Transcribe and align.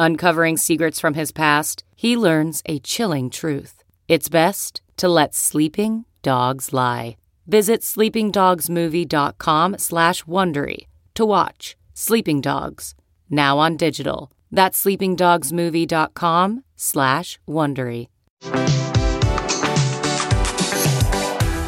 Uncovering 0.00 0.56
secrets 0.56 1.00
from 1.00 1.14
his 1.14 1.32
past, 1.32 1.82
he 1.96 2.16
learns 2.16 2.62
a 2.66 2.78
chilling 2.78 3.30
truth. 3.30 3.82
It's 4.06 4.28
best 4.28 4.80
to 4.96 5.08
let 5.08 5.34
sleeping 5.34 6.04
dogs 6.22 6.72
lie. 6.72 7.16
Visit 7.48 7.80
sleepingdogsmovie.com 7.80 9.78
slash 9.78 10.22
Wondery 10.22 10.86
to 11.14 11.24
watch 11.24 11.76
Sleeping 11.94 12.40
Dogs, 12.40 12.94
now 13.28 13.58
on 13.58 13.76
digital. 13.76 14.30
That's 14.52 14.84
sleepingdogsmovie.com 14.84 16.62
slash 16.76 17.40
Wondery. 17.48 18.06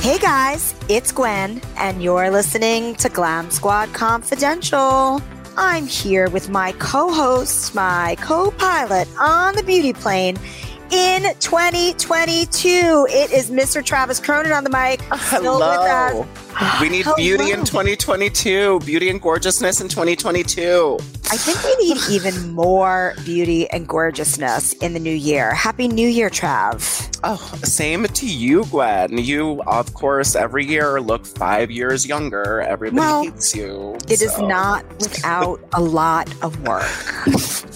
Hey 0.03 0.19
guys, 0.19 0.75
it's 0.89 1.11
Gwen, 1.11 1.61
and 1.77 2.00
you're 2.00 2.31
listening 2.31 2.94
to 2.97 3.09
Glam 3.09 3.50
Squad 3.50 3.92
Confidential. 3.92 5.20
I'm 5.56 5.87
here 5.87 6.29
with 6.31 6.48
my 6.48 6.73
co 6.73 7.12
host, 7.12 7.75
my 7.75 8.17
co 8.20 8.51
pilot 8.53 9.09
on 9.19 9.55
the 9.55 9.62
beauty 9.62 9.93
plane 9.93 10.37
in 10.91 11.23
2022. 11.41 13.07
It 13.11 13.31
is 13.33 13.51
Mr. 13.51 13.85
Travis 13.85 14.19
Cronin 14.21 14.53
on 14.53 14.65
the 14.65 14.71
mic. 14.71 15.01
Ah, 15.11 15.19
hello. 15.31 16.27
We 16.81 16.89
need 16.89 17.05
Hello. 17.05 17.17
beauty 17.17 17.53
in 17.53 17.65
2022, 17.65 18.81
beauty 18.81 19.09
and 19.09 19.21
gorgeousness 19.23 19.81
in 19.81 19.89
2022. 19.89 20.99
I 21.33 21.37
think 21.37 21.63
we 21.63 21.87
need 21.87 21.97
even 22.11 22.53
more 22.53 23.15
beauty 23.25 23.71
and 23.71 23.87
gorgeousness 23.87 24.73
in 24.75 24.95
the 24.95 24.99
new 24.99 25.15
year. 25.15 25.55
Happy 25.55 25.87
New 25.87 26.09
Year, 26.09 26.29
Trav. 26.29 27.07
Oh, 27.23 27.37
same 27.63 28.05
to 28.05 28.27
you, 28.27 28.65
Gwen. 28.67 29.17
You, 29.17 29.63
of 29.67 29.95
course, 29.95 30.35
every 30.35 30.67
year 30.67 31.01
look 31.01 31.25
five 31.25 31.71
years 31.71 32.05
younger. 32.05 32.61
Everybody 32.63 32.99
Well, 33.01 33.23
hates 33.23 33.55
you. 33.55 33.97
It 34.09 34.21
is 34.23 34.35
so. 34.35 34.47
not 34.47 34.85
without 34.99 35.61
a 35.73 35.81
lot 35.81 36.29
of 36.43 36.61
work. 36.67 36.83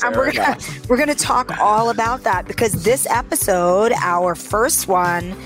and 0.05 0.17
we're 0.17 0.33
gonna, 0.33 0.59
we're 0.89 0.97
gonna 0.97 1.15
talk 1.15 1.57
all 1.61 1.91
about 1.91 2.25
that 2.25 2.47
because 2.47 2.83
this 2.83 3.04
episode, 3.11 3.93
our 3.93 4.35
first 4.35 4.89
one 4.89 5.37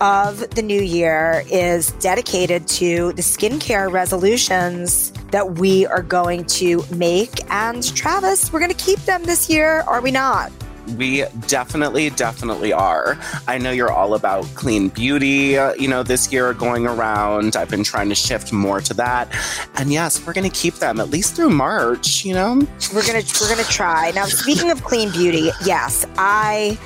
of 0.00 0.50
the 0.50 0.62
new 0.62 0.80
year, 0.80 1.44
is 1.50 1.92
dedicated 1.92 2.66
to 2.68 3.12
the 3.12 3.22
skincare 3.22 3.90
resolutions 3.90 5.12
that 5.30 5.58
we 5.58 5.86
are 5.86 6.02
going 6.02 6.44
to 6.44 6.84
make. 6.94 7.30
And 7.50 7.94
Travis, 7.94 8.52
we're 8.52 8.60
gonna 8.60 8.74
keep 8.74 8.98
them 9.00 9.24
this 9.24 9.48
year, 9.48 9.84
are 9.86 10.00
we 10.00 10.10
not? 10.10 10.52
We 10.98 11.24
definitely, 11.46 12.10
definitely 12.10 12.72
are. 12.72 13.18
I 13.48 13.56
know 13.56 13.70
you're 13.70 13.90
all 13.90 14.14
about 14.14 14.44
clean 14.54 14.88
beauty, 14.88 15.56
uh, 15.56 15.72
you 15.74 15.88
know, 15.88 16.02
this 16.02 16.30
year 16.30 16.52
going 16.52 16.86
around. 16.86 17.56
I've 17.56 17.70
been 17.70 17.84
trying 17.84 18.10
to 18.10 18.14
shift 18.14 18.52
more 18.52 18.82
to 18.82 18.94
that. 18.94 19.28
And 19.76 19.90
yes, 19.90 20.24
we're 20.26 20.34
going 20.34 20.48
to 20.48 20.54
keep 20.54 20.74
them 20.74 21.00
at 21.00 21.08
least 21.08 21.34
through 21.34 21.50
March, 21.50 22.24
you 22.24 22.34
know? 22.34 22.56
We're 22.94 23.06
gonna 23.06 23.22
we're 23.40 23.48
gonna 23.48 23.64
try. 23.64 24.12
Now, 24.14 24.26
speaking 24.26 24.70
of 24.70 24.84
clean 24.84 25.10
beauty, 25.10 25.50
yes, 25.64 26.06
I 26.18 26.78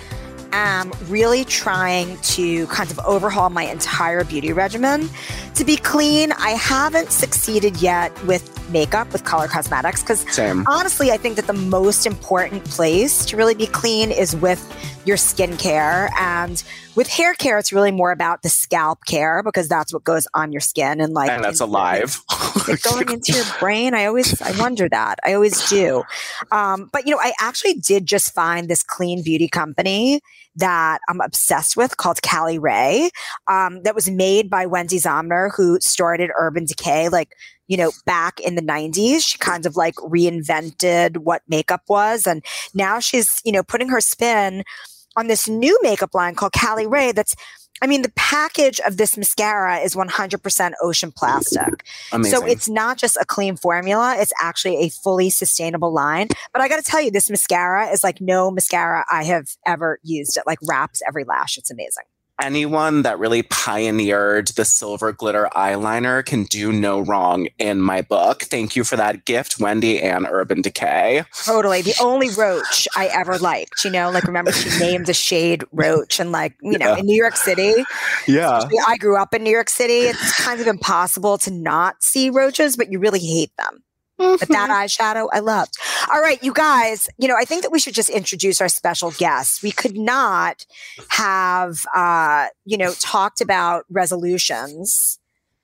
am 0.53 0.93
really 1.09 1.45
trying 1.45 2.17
to 2.19 2.67
kind 2.69 2.91
of 2.91 2.99
overhaul 3.01 3.51
my 3.51 3.65
entire 3.65 4.25
beauty 4.25 4.53
regimen 4.53 5.09
to 5.55 5.65
be 5.65 5.77
clean. 5.77 6.33
I 6.33 6.51
haven't 6.51 7.11
succeeded 7.11 7.81
yet 7.83 8.13
with 8.25 8.58
makeup 8.71 9.13
with 9.13 9.25
color 9.25 9.49
cosmetics 9.49 10.03
because 10.03 10.25
honestly, 10.67 11.11
I 11.11 11.17
think 11.17 11.37
that 11.37 11.47
the 11.47 11.53
most 11.53 12.07
important 12.07 12.65
place 12.65 13.25
to 13.27 13.37
really 13.37 13.55
be 13.55 13.67
clean 13.67 14.11
is 14.11 14.37
with 14.37 14.63
your 15.05 15.17
skincare. 15.17 16.11
And 16.19 16.63
with 16.95 17.09
hair 17.09 17.35
care, 17.35 17.59
it's 17.59 17.73
really 17.73 17.91
more 17.91 18.13
about 18.13 18.43
the 18.43 18.49
scalp 18.49 19.01
care 19.07 19.43
because 19.43 19.69
that's 19.69 19.93
what 19.93 20.05
goes 20.05 20.27
on 20.35 20.53
your 20.53 20.61
skin 20.61 21.01
and 21.01 21.15
like 21.15 21.31
And 21.31 21.43
that's 21.43 21.61
alive. 21.61 22.21
it 22.69 22.83
going 22.93 23.11
into 23.11 23.33
your 23.33 23.45
brain? 23.59 23.95
I 23.95 24.07
always 24.07 24.41
I 24.43 24.59
wonder 24.61 24.89
that. 24.89 25.19
I 25.25 25.35
always 25.35 25.69
do. 25.69 26.05
Um, 26.53 26.91
but 26.93 27.07
you 27.07 27.13
know, 27.13 27.21
I 27.21 27.33
actually 27.41 27.75
did 27.75 28.07
just 28.07 28.35
find 28.35 28.69
this 28.69 28.83
clean 28.83 29.23
beauty 29.23 29.49
company 29.49 30.21
that 30.57 30.99
I'm 31.09 31.21
obsessed 31.21 31.77
with 31.77 31.97
called 31.97 32.21
Cali 32.21 32.59
Ray. 32.59 33.11
Um, 33.47 33.83
that 33.85 33.95
was 33.95 34.11
made 34.11 34.51
by 34.51 34.67
Wende 34.67 35.01
Zomnir, 35.01 35.51
who 35.57 35.79
started 35.81 36.31
Urban 36.37 36.65
Decay, 36.65 37.09
like 37.09 37.29
you 37.69 37.77
know, 37.77 37.93
back 38.05 38.41
in 38.41 38.57
the 38.57 38.63
90s. 38.63 39.21
She 39.21 39.39
kind 39.39 39.65
of 39.67 39.77
like 39.77 39.95
reinvented 39.97 41.19
what 41.19 41.43
makeup 41.49 41.83
was, 41.89 42.27
and 42.27 42.45
now 42.75 42.99
she's 42.99 43.41
you 43.45 43.53
know 43.53 43.63
putting 43.63 43.89
her 43.89 44.01
spin 44.01 44.65
on 45.17 45.29
this 45.29 45.49
new 45.49 45.79
makeup 45.83 46.15
line 46.15 46.35
called 46.35 46.53
Cali 46.53 46.87
Ray. 46.87 47.13
That's 47.13 47.35
I 47.81 47.87
mean, 47.87 48.03
the 48.03 48.13
package 48.17 48.81
of 48.81 48.97
this 48.97 49.17
mascara 49.17 49.79
is 49.79 49.95
100% 49.95 50.73
ocean 50.83 51.13
plastic. 51.13 51.85
Amazing. 52.13 52.41
So 52.41 52.47
it's 52.47 52.69
not 52.69 52.99
just 52.99 53.17
a 53.17 53.25
clean 53.25 53.57
formula, 53.57 54.17
it's 54.19 54.33
actually 54.43 54.79
a 54.79 54.89
fully 54.89 55.31
sustainable 55.31 55.93
line. 55.93 56.29
But 56.53 56.61
I 56.61 56.69
got 56.69 56.77
to 56.77 56.83
tell 56.83 57.01
you, 57.01 57.11
this 57.11 57.31
mascara 57.31 57.89
is 57.89 58.03
like 58.03 58.21
no 58.21 58.51
mascara 58.51 59.05
I 59.11 59.25
have 59.25 59.47
ever 59.65 60.01
used. 60.03 60.37
It 60.37 60.43
like 60.47 60.59
wraps 60.69 61.03
every 61.07 61.25
lash. 61.25 61.57
It's 61.57 61.71
amazing. 61.71 62.05
Anyone 62.41 63.03
that 63.03 63.19
really 63.19 63.43
pioneered 63.43 64.49
the 64.49 64.65
silver 64.65 65.13
glitter 65.13 65.49
eyeliner 65.55 66.25
can 66.25 66.45
do 66.45 66.73
no 66.73 67.01
wrong 67.01 67.49
in 67.59 67.81
my 67.81 68.03
book. 68.03 68.43
Thank 68.43 68.77
you 68.77 68.85
for 68.85 68.97
that 68.97 69.25
gift, 69.25 69.61
Wendy 69.61 70.01
and 70.01 70.27
Urban 70.31 70.63
Decay. 70.63 71.25
Totally. 71.45 71.83
The 71.83 71.95
only 72.01 72.31
roach 72.31 72.87
I 72.97 73.07
ever 73.07 73.39
liked, 73.39 73.85
you 73.85 73.91
know, 73.91 74.11
like 74.11 74.25
remember 74.25 74.53
she 74.53 74.79
named 74.79 75.07
the 75.07 75.15
shade 75.15 75.65
roach 75.73 76.21
and 76.21 76.33
like, 76.33 76.55
you 76.63 76.79
know, 76.79 76.95
Yeah. 76.95 76.99
in 76.99 77.07
New 77.07 77.17
York 77.17 77.37
City, 77.37 77.75
Yeah. 78.27 78.63
I 78.87 78.97
grew 78.97 79.17
up 79.17 79.35
in 79.35 79.43
New 79.43 79.51
York 79.51 79.69
City. 79.71 80.01
It's 80.09 80.41
kind 80.45 80.61
of 80.61 80.67
impossible 80.67 81.39
to 81.39 81.51
not 81.51 82.03
see 82.03 82.31
roaches, 82.31 82.77
but 82.77 82.91
you 82.93 82.99
really 82.99 83.21
hate 83.21 83.51
them. 83.59 83.83
But 84.19 84.49
that 84.49 84.71
eyeshadow, 84.71 85.29
I 85.33 85.39
loved. 85.39 85.75
All 86.13 86.21
right, 86.21 86.43
you 86.43 86.53
guys, 86.53 87.09
you 87.19 87.29
know, 87.29 87.37
I 87.39 87.45
think 87.45 87.63
that 87.63 87.71
we 87.71 87.79
should 87.79 87.95
just 87.95 88.11
introduce 88.11 88.61
our 88.61 88.69
special 88.69 89.13
guest. 89.13 89.63
We 89.63 89.71
could 89.71 89.97
not 89.97 90.67
have, 91.11 91.87
uh, 91.95 92.49
you 92.65 92.77
know, 92.77 92.93
talked 92.95 93.41
about 93.41 93.85
resolutions, 93.91 95.19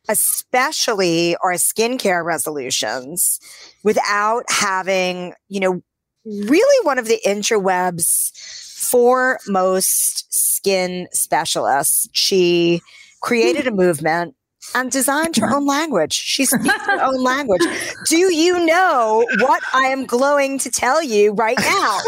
especially 0.08 1.36
our 1.42 1.54
skincare 1.54 2.24
resolutions, 2.24 3.40
without 3.82 4.44
having, 4.48 5.34
you 5.48 5.60
know, 5.60 5.82
really 6.24 6.86
one 6.86 6.98
of 6.98 7.06
the 7.06 7.20
interwebs 7.26 8.30
foremost 8.78 10.32
skin 10.32 11.08
specialists. 11.12 12.08
She 12.12 12.80
created 13.20 13.66
a 13.66 13.72
movement 13.72 14.34
and 14.74 14.90
designed 14.90 15.36
her 15.36 15.50
own 15.54 15.66
language. 15.66 16.12
She 16.12 16.44
speaks 16.44 16.86
her 16.86 17.00
own 17.02 17.22
language. 17.22 17.62
Do 18.08 18.16
you 18.34 18.64
know 18.64 19.24
what 19.40 19.62
I 19.72 19.86
am 19.88 20.06
glowing 20.06 20.58
to 20.60 20.70
tell 20.70 21.02
you 21.02 21.32
right 21.32 21.58
now? 21.58 21.98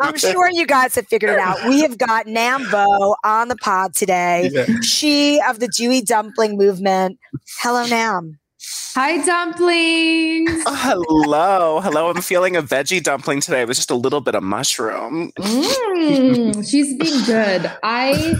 I'm 0.00 0.16
sure 0.16 0.50
you 0.50 0.66
guys 0.66 0.94
have 0.96 1.06
figured 1.08 1.30
it 1.30 1.38
out. 1.38 1.58
We 1.68 1.80
have 1.82 1.98
got 1.98 2.26
Nam 2.26 2.64
Vo 2.66 3.16
on 3.24 3.48
the 3.48 3.56
pod 3.56 3.94
today. 3.94 4.50
She 4.82 5.40
of 5.48 5.60
the 5.60 5.68
Dewy 5.68 6.00
Dumpling 6.02 6.56
movement. 6.56 7.18
Hello, 7.60 7.86
Nam. 7.86 8.38
Hi, 8.94 9.24
dumplings. 9.24 10.62
Oh, 10.66 10.74
hello. 10.76 11.80
Hello. 11.80 12.10
I'm 12.10 12.20
feeling 12.20 12.56
a 12.56 12.62
veggie 12.62 13.02
dumpling 13.02 13.40
today 13.40 13.64
with 13.64 13.76
just 13.76 13.90
a 13.90 13.94
little 13.94 14.20
bit 14.20 14.34
of 14.34 14.42
mushroom. 14.42 15.32
Mm, 15.38 16.68
she's 16.70 16.94
being 16.98 17.24
good. 17.24 17.70
I 17.82 18.34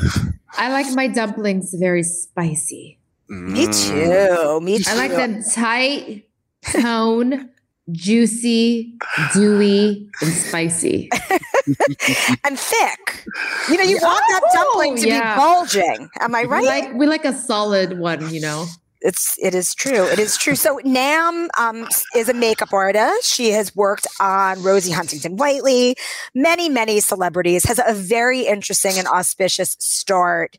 I 0.59 0.71
like 0.71 0.95
my 0.95 1.09
dumplings 1.09 1.75
very 1.75 2.03
spicy. 2.03 2.99
Me 3.33 3.67
Mm. 3.67 3.89
too. 3.89 4.61
Me 4.61 4.79
too. 4.79 4.85
I 4.91 4.95
like 4.95 5.11
them 5.13 5.43
tight, 5.43 6.25
tone, 6.71 7.49
juicy, 7.91 8.95
dewy, 9.33 10.09
and 10.21 10.33
spicy. 10.33 11.09
and 12.45 12.59
thick. 12.59 13.25
You 13.71 13.77
know, 13.79 13.85
you 13.85 13.99
want 14.03 14.23
that 14.29 14.43
dumpling 14.53 14.97
to 14.97 15.09
yeah. 15.09 15.35
be 15.35 15.39
bulging. 15.41 16.09
Am 16.21 16.35
I 16.35 16.43
We 16.43 16.49
right? 16.49 16.65
like 16.65 16.95
we 16.95 17.07
like 17.07 17.25
a 17.25 17.33
solid 17.33 17.99
one, 17.99 18.33
you 18.35 18.41
know. 18.41 18.67
it's 19.01 19.37
it 19.43 19.55
is 19.55 19.75
true. 19.75 20.05
It 20.13 20.19
is 20.19 20.37
true. 20.37 20.55
So 20.55 20.79
Nam 20.85 21.49
um, 21.59 21.89
is 22.15 22.29
a 22.29 22.35
makeup 22.35 22.73
artist. 22.73 23.25
She 23.33 23.51
has 23.51 23.75
worked 23.75 24.07
on 24.21 24.63
Rosie 24.63 24.93
Huntington 24.93 25.37
Whiteley, 25.37 25.97
many 26.35 26.69
many 26.69 27.01
celebrities. 27.01 27.65
Has 27.65 27.81
a 27.85 27.95
very 27.95 28.43
interesting 28.47 28.99
and 28.99 29.09
auspicious 29.09 29.77
start 29.81 30.59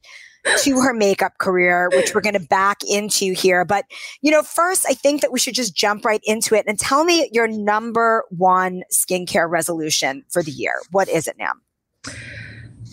to 0.60 0.82
her 0.82 0.94
makeup 0.94 1.38
career, 1.38 1.90
which 1.94 2.14
we're 2.14 2.22
going 2.22 2.34
to 2.34 2.40
back 2.40 2.84
into 2.84 3.34
here. 3.34 3.66
But 3.66 3.86
you 4.22 4.32
know, 4.32 4.44
first, 4.44 4.86
I 4.88 4.94
think 4.94 5.22
that 5.22 5.32
we 5.32 5.40
should 5.40 5.56
just 5.56 5.76
jump 5.76 6.06
right 6.06 6.22
into 6.24 6.56
it 6.56 6.66
and 6.68 6.78
tell 6.78 7.04
me 7.04 7.30
your 7.32 7.48
number 7.48 8.26
one 8.30 8.84
skincare 8.92 9.50
resolution 9.50 10.24
for 10.30 10.44
the 10.44 10.52
year. 10.52 10.74
What 10.92 11.10
is 11.10 11.28
it, 11.28 11.38
Nam? 11.38 11.62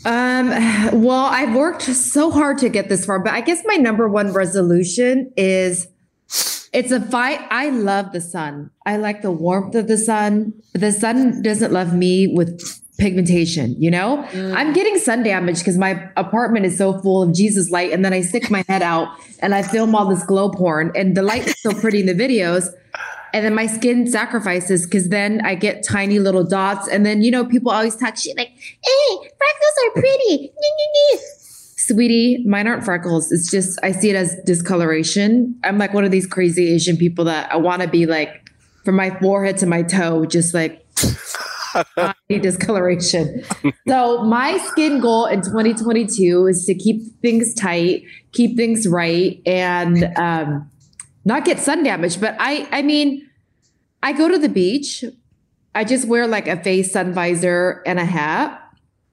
Um, 0.05 1.02
well, 1.02 1.26
I've 1.26 1.55
worked 1.55 1.82
so 1.82 2.31
hard 2.31 2.58
to 2.58 2.69
get 2.69 2.88
this 2.88 3.05
far, 3.05 3.19
but 3.19 3.35
I 3.35 3.43
guess 3.43 3.62
my 3.67 3.76
number 3.76 4.08
one 4.08 4.32
resolution 4.32 5.31
is 5.37 5.88
it's 6.73 6.93
a 6.93 7.00
fight. 7.00 7.41
I 7.50 7.70
love 7.70 8.12
the 8.12 8.20
sun. 8.20 8.70
I 8.87 8.97
like 8.97 9.23
the 9.23 9.32
warmth 9.32 9.75
of 9.75 9.88
the 9.88 9.99
sun. 9.99 10.55
The 10.73 10.93
sun 10.93 11.43
doesn't 11.43 11.73
love 11.73 11.93
me 11.93 12.29
with 12.29 12.79
pigmentation, 13.00 13.75
you 13.81 13.91
know? 13.91 14.25
Mm. 14.31 14.55
I'm 14.55 14.73
getting 14.73 14.99
sun 14.99 15.23
damage 15.23 15.58
because 15.58 15.79
my 15.79 16.08
apartment 16.17 16.67
is 16.67 16.79
so 16.79 17.00
full 17.00 17.23
of 17.23 17.35
Jesus 17.35 17.70
light. 17.70 17.93
And 17.93 18.05
then 18.05 18.12
I 18.12 18.20
stick 18.20 18.50
my 18.50 18.62
head 18.69 18.82
out 18.82 19.08
and 19.41 19.55
I 19.55 19.62
film 19.62 19.94
all 19.94 20.06
this 20.06 20.23
glow 20.23 20.50
porn 20.50 20.93
and 20.94 21.17
the 21.17 21.23
light 21.23 21.47
is 21.47 21.61
so 21.61 21.73
pretty 21.73 22.00
in 22.00 22.06
the 22.06 22.14
videos. 22.14 22.69
And 23.32 23.44
then 23.44 23.55
my 23.55 23.67
skin 23.67 24.06
sacrifices 24.06 24.85
because 24.85 25.08
then 25.08 25.41
I 25.44 25.55
get 25.55 25.85
tiny 25.85 26.19
little 26.19 26.44
dots. 26.44 26.88
And 26.88 27.06
then, 27.06 27.23
you 27.23 27.31
know, 27.31 27.44
people 27.44 27.70
always 27.70 27.97
talk 27.97 28.17
shit 28.17 28.37
like, 28.37 28.49
hey, 28.49 29.17
freckles 29.17 29.76
are 29.87 30.00
pretty. 30.00 30.52
Sweetie, 31.76 32.44
mine 32.47 32.67
aren't 32.67 32.85
freckles. 32.85 33.32
It's 33.32 33.50
just, 33.50 33.79
I 33.82 33.93
see 33.93 34.11
it 34.11 34.17
as 34.17 34.37
discoloration. 34.44 35.58
I'm 35.64 35.79
like 35.79 35.94
one 35.94 36.05
of 36.05 36.11
these 36.11 36.26
crazy 36.26 36.73
Asian 36.73 36.97
people 36.97 37.25
that 37.25 37.50
I 37.52 37.56
want 37.56 37.82
to 37.82 37.88
be 37.88 38.06
like 38.06 38.50
from 38.85 38.97
my 38.97 39.11
forehead 39.20 39.58
to 39.58 39.67
my 39.67 39.82
toe, 39.82 40.25
just 40.26 40.55
like 40.55 40.79
Need 42.28 42.43
discoloration. 42.43 43.43
so 43.88 44.22
my 44.25 44.58
skin 44.58 45.00
goal 45.00 45.26
in 45.26 45.43
2022 45.43 46.46
is 46.46 46.64
to 46.67 46.75
keep 46.75 47.02
things 47.22 47.55
tight, 47.55 48.05
keep 48.32 48.56
things 48.56 48.87
right, 48.88 49.40
and 49.46 50.05
um, 50.17 50.70
not 51.25 51.44
get 51.44 51.58
sun 51.58 51.82
damage. 51.82 52.20
But 52.20 52.37
I, 52.38 52.69
I 52.72 52.82
mean, 52.82 53.28
I 54.02 54.12
go 54.12 54.28
to 54.28 54.38
the 54.38 54.49
beach. 54.49 55.05
I 55.75 55.84
just 55.84 56.08
wear 56.08 56.26
like 56.26 56.49
a 56.49 56.62
face 56.62 56.93
sun 56.93 57.12
visor 57.12 57.82
and 57.87 57.99
a 57.99 58.05
hat. 58.05 58.61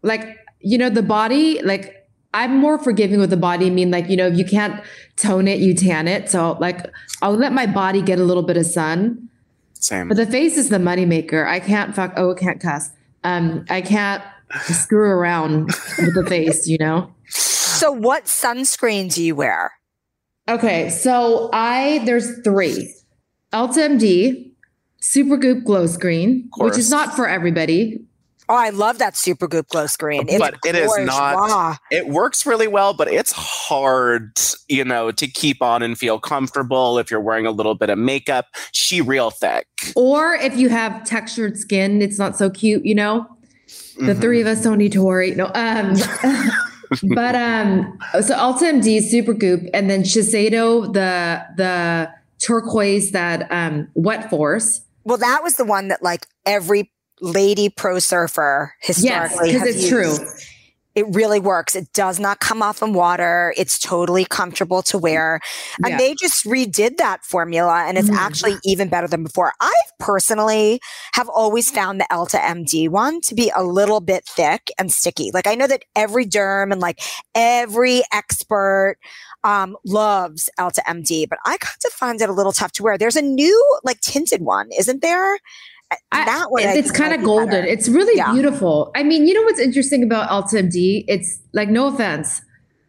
Like 0.01 0.37
you 0.59 0.77
know, 0.77 0.89
the 0.89 1.03
body. 1.03 1.61
Like 1.61 2.07
I'm 2.33 2.57
more 2.57 2.77
forgiving 2.77 3.19
with 3.19 3.29
the 3.29 3.37
body. 3.37 3.67
I 3.67 3.69
mean, 3.69 3.91
like 3.91 4.09
you 4.09 4.17
know, 4.17 4.27
if 4.27 4.37
you 4.37 4.45
can't 4.45 4.81
tone 5.15 5.47
it, 5.47 5.59
you 5.59 5.73
tan 5.73 6.07
it. 6.07 6.29
So 6.29 6.53
like 6.59 6.85
I'll 7.21 7.35
let 7.35 7.53
my 7.53 7.65
body 7.65 8.01
get 8.01 8.19
a 8.19 8.23
little 8.23 8.43
bit 8.43 8.57
of 8.57 8.65
sun. 8.65 9.29
Same. 9.79 10.07
But 10.07 10.17
the 10.17 10.25
face 10.25 10.57
is 10.57 10.69
the 10.69 10.77
moneymaker. 10.77 11.47
I 11.47 11.59
can't 11.59 11.95
fuck. 11.95 12.13
Oh, 12.17 12.31
I 12.31 12.39
can't 12.39 12.61
cuss. 12.61 12.89
Um, 13.23 13.65
I 13.69 13.81
can't 13.81 14.23
screw 14.63 15.09
around 15.09 15.67
with 15.99 16.15
the 16.15 16.25
face. 16.27 16.67
You 16.67 16.77
know. 16.79 17.13
So, 17.29 17.91
what 17.91 18.25
sunscreen 18.25 19.13
do 19.13 19.23
you 19.23 19.35
wear? 19.35 19.71
Okay, 20.49 20.89
so 20.89 21.49
I 21.53 22.01
there's 22.05 22.41
three: 22.41 22.93
Elta 23.53 23.97
MD, 23.97 24.51
Supergoop 25.01 25.63
Glow 25.63 25.87
Screen, 25.87 26.49
which 26.57 26.77
is 26.77 26.89
not 26.89 27.15
for 27.15 27.27
everybody. 27.27 28.06
Oh, 28.49 28.55
I 28.55 28.69
love 28.69 28.99
that 28.99 29.13
Supergoop 29.15 29.67
glow 29.67 29.87
screen. 29.87 30.25
It's 30.29 30.39
But 30.39 30.55
it 30.65 30.75
is 30.75 30.87
gorgeous. 30.87 31.07
not- 31.07 31.35
Wow. 31.35 31.75
it 31.91 32.07
works 32.07 32.45
really 32.45 32.67
well, 32.67 32.93
but 32.93 33.07
it's 33.07 33.31
hard, 33.33 34.37
you 34.67 34.85
know, 34.85 35.11
to 35.11 35.27
keep 35.27 35.61
on 35.61 35.81
and 35.83 35.97
feel 35.97 36.19
comfortable 36.19 36.97
if 36.97 37.11
you're 37.11 37.19
wearing 37.21 37.45
a 37.45 37.51
little 37.51 37.75
bit 37.75 37.89
of 37.89 37.97
makeup. 37.97 38.45
She 38.71 39.01
real 39.01 39.31
thick. 39.31 39.67
Or 39.95 40.35
if 40.35 40.55
you 40.55 40.69
have 40.69 41.03
textured 41.03 41.57
skin, 41.57 42.01
it's 42.01 42.17
not 42.17 42.37
so 42.37 42.49
cute. 42.49 42.85
You 42.85 42.95
know, 42.95 43.25
the 43.97 44.13
Mhm. 44.13 44.21
three 44.21 44.41
of 44.41 44.47
us 44.47 44.61
don't 44.61 44.77
need 44.77 44.91
to 44.93 45.03
worry. 45.03 45.31
No, 45.35 45.51
um, 45.53 45.93
but 47.15 47.35
um, 47.35 47.97
so 48.21 48.33
Elta 48.35 48.61
MD, 48.63 48.99
Supergoop, 48.99 49.69
and 49.73 49.89
then 49.89 50.03
Shiseido, 50.03 50.93
the 50.93 51.41
the 51.57 52.09
turquoise 52.39 53.11
that 53.11 53.47
um 53.51 53.87
wet 53.95 54.29
force. 54.29 54.81
Well, 55.03 55.17
that 55.17 55.41
was 55.43 55.55
the 55.55 55.65
one 55.65 55.87
that 55.89 56.01
like 56.03 56.27
every 56.45 56.91
lady 57.21 57.69
pro 57.69 57.99
surfer 57.99 58.73
Yes, 58.87 58.97
historically 58.97 59.53
because 59.53 59.67
has 59.67 59.75
it's 59.75 59.89
true. 59.89 60.17
It 60.95 61.05
really 61.13 61.39
works. 61.39 61.75
It 61.75 61.93
does 61.93 62.19
not 62.19 62.39
come 62.39 62.63
off 62.63 62.81
in 62.81 62.91
water. 62.93 63.53
It's 63.55 63.77
totally 63.77 64.25
comfortable 64.25 64.81
to 64.81 64.97
wear. 64.97 65.39
And 65.83 65.89
Yeah. 65.91 65.97
they 65.99 66.15
just 66.19 66.43
redid 66.43 66.97
that 66.97 67.23
formula 67.23 67.83
and 67.87 67.99
it's 67.99 68.09
Mhm. 68.09 68.17
actually 68.17 68.55
even 68.63 68.89
better 68.89 69.07
than 69.07 69.21
before. 69.23 69.53
I 69.61 69.73
personally 69.99 70.81
have 71.13 71.29
always 71.29 71.69
found 71.69 72.01
the 72.01 72.07
Elta 72.11 72.39
MD 72.43 72.87
one 72.87 73.21
to 73.21 73.35
be 73.35 73.51
a 73.55 73.61
little 73.63 73.99
bit 73.99 74.25
thick 74.27 74.71
and 74.79 74.91
sticky. 74.91 75.29
Like 75.31 75.45
I 75.45 75.53
know 75.53 75.67
that 75.67 75.83
every 75.95 76.25
derm 76.25 76.71
and 76.71 76.81
like 76.81 76.99
every 77.35 78.01
expert 78.11 78.97
um, 79.43 79.77
loves 79.85 80.49
Elta 80.59 80.79
MD, 80.87 81.27
but 81.29 81.37
I 81.45 81.57
kind 81.57 81.77
of 81.85 81.93
find 81.93 82.19
it 82.21 82.27
a 82.29 82.33
little 82.33 82.53
tough 82.53 82.71
to 82.73 82.83
wear. 82.83 82.97
There's 82.97 83.15
a 83.15 83.21
new 83.21 83.77
like 83.83 84.01
tinted 84.01 84.41
one, 84.41 84.69
isn't 84.71 85.03
there? 85.03 85.37
I- 86.11 86.25
that 86.25 86.47
one, 86.49 86.63
it's 86.63 86.91
kind 86.91 87.13
of 87.13 87.23
golden. 87.23 87.49
better. 87.49 87.65
It's 87.67 87.87
really 87.87 88.17
Yeah. 88.17 88.33
beautiful. 88.33 88.91
I 88.95 89.03
mean, 89.03 89.25
you 89.27 89.33
know 89.33 89.43
what's 89.43 89.59
interesting 89.59 90.03
about 90.03 90.29
Elta 90.29 90.59
MD? 90.59 91.05
It's 91.07 91.39
like 91.53 91.69
no 91.69 91.87
offense, 91.87 92.41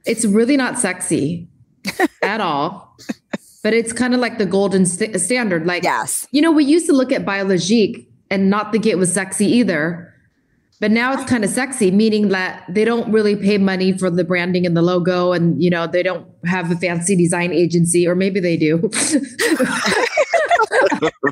it's 0.06 0.24
really 0.24 0.56
not 0.56 0.78
sexy 0.78 1.48
at 2.22 2.40
all. 2.40 2.96
But 3.62 3.74
it's 3.74 3.92
kind 3.92 4.14
of 4.14 4.20
like 4.20 4.38
the 4.38 4.46
golden 4.46 4.86
st- 4.86 5.20
standard. 5.20 5.66
Like, 5.66 5.82
Yes. 5.82 6.26
you 6.32 6.40
know, 6.40 6.50
we 6.52 6.64
used 6.64 6.86
to 6.86 6.92
look 6.92 7.10
at 7.12 7.24
Biologique 7.24 8.08
and 8.30 8.48
not 8.50 8.72
think 8.72 8.86
it 8.86 8.98
was 8.98 9.12
sexy 9.12 9.46
either. 9.46 10.12
But 10.80 10.92
now 10.92 11.12
it's 11.12 11.24
kind 11.28 11.42
of 11.44 11.50
sexy, 11.50 11.90
meaning 11.90 12.28
that 12.28 12.62
they 12.68 12.84
don't 12.84 13.10
really 13.12 13.34
pay 13.34 13.58
money 13.58 13.98
for 13.98 14.10
the 14.10 14.22
branding 14.22 14.64
and 14.64 14.76
the 14.76 14.82
logo, 14.82 15.32
and 15.32 15.60
you 15.60 15.70
know 15.70 15.88
they 15.88 16.04
don't 16.04 16.24
have 16.46 16.70
a 16.70 16.76
fancy 16.76 17.16
design 17.16 17.52
agency, 17.52 18.06
or 18.06 18.14
maybe 18.14 18.38
they 18.38 18.56
do. 18.56 18.78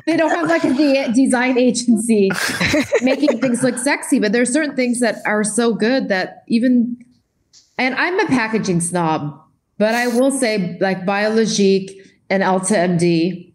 they 0.05 0.17
don't 0.17 0.31
have 0.31 0.49
like 0.49 0.63
a 0.63 0.73
de- 0.73 1.11
design 1.13 1.57
agency 1.57 2.29
making 3.01 3.39
things 3.39 3.63
look 3.63 3.77
sexy, 3.77 4.19
but 4.19 4.31
there's 4.31 4.51
certain 4.51 4.75
things 4.75 4.99
that 4.99 5.17
are 5.25 5.43
so 5.43 5.73
good 5.73 6.09
that 6.09 6.43
even. 6.47 6.97
And 7.79 7.93
I'm 7.95 8.19
a 8.19 8.25
packaging 8.25 8.81
snob, 8.81 9.39
but 9.77 9.93
I 9.93 10.07
will 10.07 10.31
say 10.31 10.77
like 10.81 11.05
Biologique 11.05 11.91
and 12.29 12.41
Elta 12.41 12.75
MD, 12.75 13.53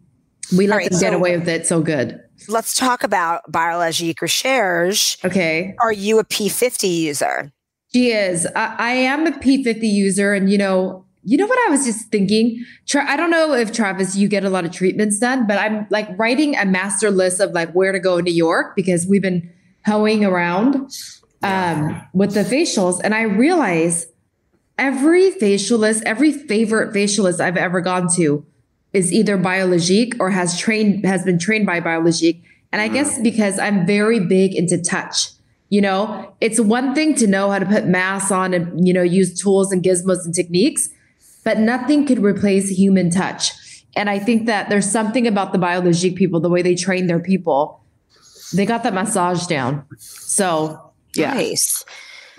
we 0.55 0.67
let 0.67 0.77
right, 0.77 0.91
them 0.91 0.99
get 0.99 1.13
away 1.13 1.37
with 1.37 1.47
it 1.47 1.67
so 1.67 1.81
good. 1.81 2.21
Let's 2.47 2.75
talk 2.75 3.03
about 3.03 3.49
Biologique 3.51 4.21
Recherche. 4.21 5.17
Okay. 5.23 5.75
Are 5.79 5.91
you 5.91 6.19
a 6.19 6.23
P50 6.23 6.89
user? 6.89 7.51
She 7.93 8.11
is. 8.11 8.47
I, 8.55 8.75
I 8.77 8.91
am 8.91 9.27
a 9.27 9.31
P50 9.31 9.83
user, 9.83 10.33
and 10.33 10.49
you 10.51 10.57
know, 10.57 11.05
you 11.23 11.37
know 11.37 11.47
what 11.47 11.59
I 11.67 11.71
was 11.71 11.85
just 11.85 12.09
thinking. 12.09 12.65
Tra- 12.85 13.09
I 13.09 13.15
don't 13.15 13.31
know 13.31 13.53
if 13.53 13.71
Travis, 13.71 14.15
you 14.15 14.27
get 14.27 14.43
a 14.43 14.49
lot 14.49 14.65
of 14.65 14.71
treatments 14.71 15.19
done, 15.19 15.47
but 15.47 15.57
I'm 15.57 15.87
like 15.89 16.07
writing 16.17 16.55
a 16.55 16.65
master 16.65 17.11
list 17.11 17.39
of 17.39 17.51
like 17.51 17.71
where 17.71 17.91
to 17.91 17.99
go 17.99 18.17
in 18.17 18.25
New 18.25 18.33
York 18.33 18.75
because 18.75 19.07
we've 19.07 19.21
been 19.21 19.51
hoeing 19.85 20.25
around 20.25 20.91
um, 21.43 22.01
with 22.13 22.33
the 22.33 22.43
facials, 22.43 23.01
and 23.03 23.13
I 23.13 23.23
realize 23.23 24.07
every 24.77 25.31
facialist, 25.31 26.01
every 26.05 26.31
favorite 26.31 26.93
facialist 26.93 27.39
I've 27.39 27.57
ever 27.57 27.81
gone 27.81 28.07
to 28.15 28.45
is 28.93 29.11
either 29.11 29.37
Biologique 29.37 30.15
or 30.19 30.29
has 30.29 30.57
trained 30.57 31.05
has 31.05 31.23
been 31.23 31.39
trained 31.39 31.65
by 31.65 31.79
Biologique. 31.79 32.43
And 32.71 32.81
I 32.81 32.87
guess 32.87 33.19
because 33.21 33.59
I'm 33.59 33.85
very 33.85 34.19
big 34.19 34.55
into 34.55 34.81
touch. 34.81 35.29
You 35.69 35.81
know, 35.81 36.33
it's 36.39 36.59
one 36.59 36.93
thing 36.93 37.15
to 37.15 37.27
know 37.27 37.49
how 37.49 37.59
to 37.59 37.65
put 37.65 37.85
masks 37.85 38.31
on 38.31 38.53
and 38.53 38.85
you 38.85 38.93
know 38.93 39.01
use 39.01 39.39
tools 39.39 39.71
and 39.71 39.83
gizmos 39.83 40.23
and 40.25 40.33
techniques, 40.33 40.89
but 41.43 41.59
nothing 41.59 42.05
could 42.05 42.19
replace 42.23 42.69
human 42.69 43.09
touch. 43.09 43.51
And 43.95 44.09
I 44.09 44.19
think 44.19 44.47
that 44.47 44.69
there's 44.69 44.89
something 44.89 45.27
about 45.27 45.51
the 45.51 45.59
Biologique 45.59 46.15
people, 46.15 46.39
the 46.39 46.49
way 46.49 46.61
they 46.61 46.75
train 46.75 47.07
their 47.07 47.19
people. 47.19 47.83
They 48.53 48.65
got 48.65 48.83
that 48.83 48.93
massage 48.93 49.45
down. 49.45 49.85
So 49.99 50.93
yeah. 51.15 51.33
Nice. 51.33 51.83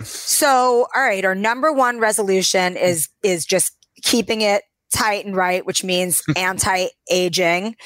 So, 0.03 0.87
all 0.95 1.03
right, 1.03 1.25
our 1.25 1.35
number 1.35 1.73
one 1.73 2.01
resolution 2.01 2.77
is 2.77 3.09
is 3.23 3.47
just 3.47 3.73
keeping 4.03 4.41
it 4.41 4.65
tight 4.93 5.25
and 5.25 5.37
right, 5.37 5.65
which 5.65 5.85
means 5.85 6.23
anti-aging 6.37 7.77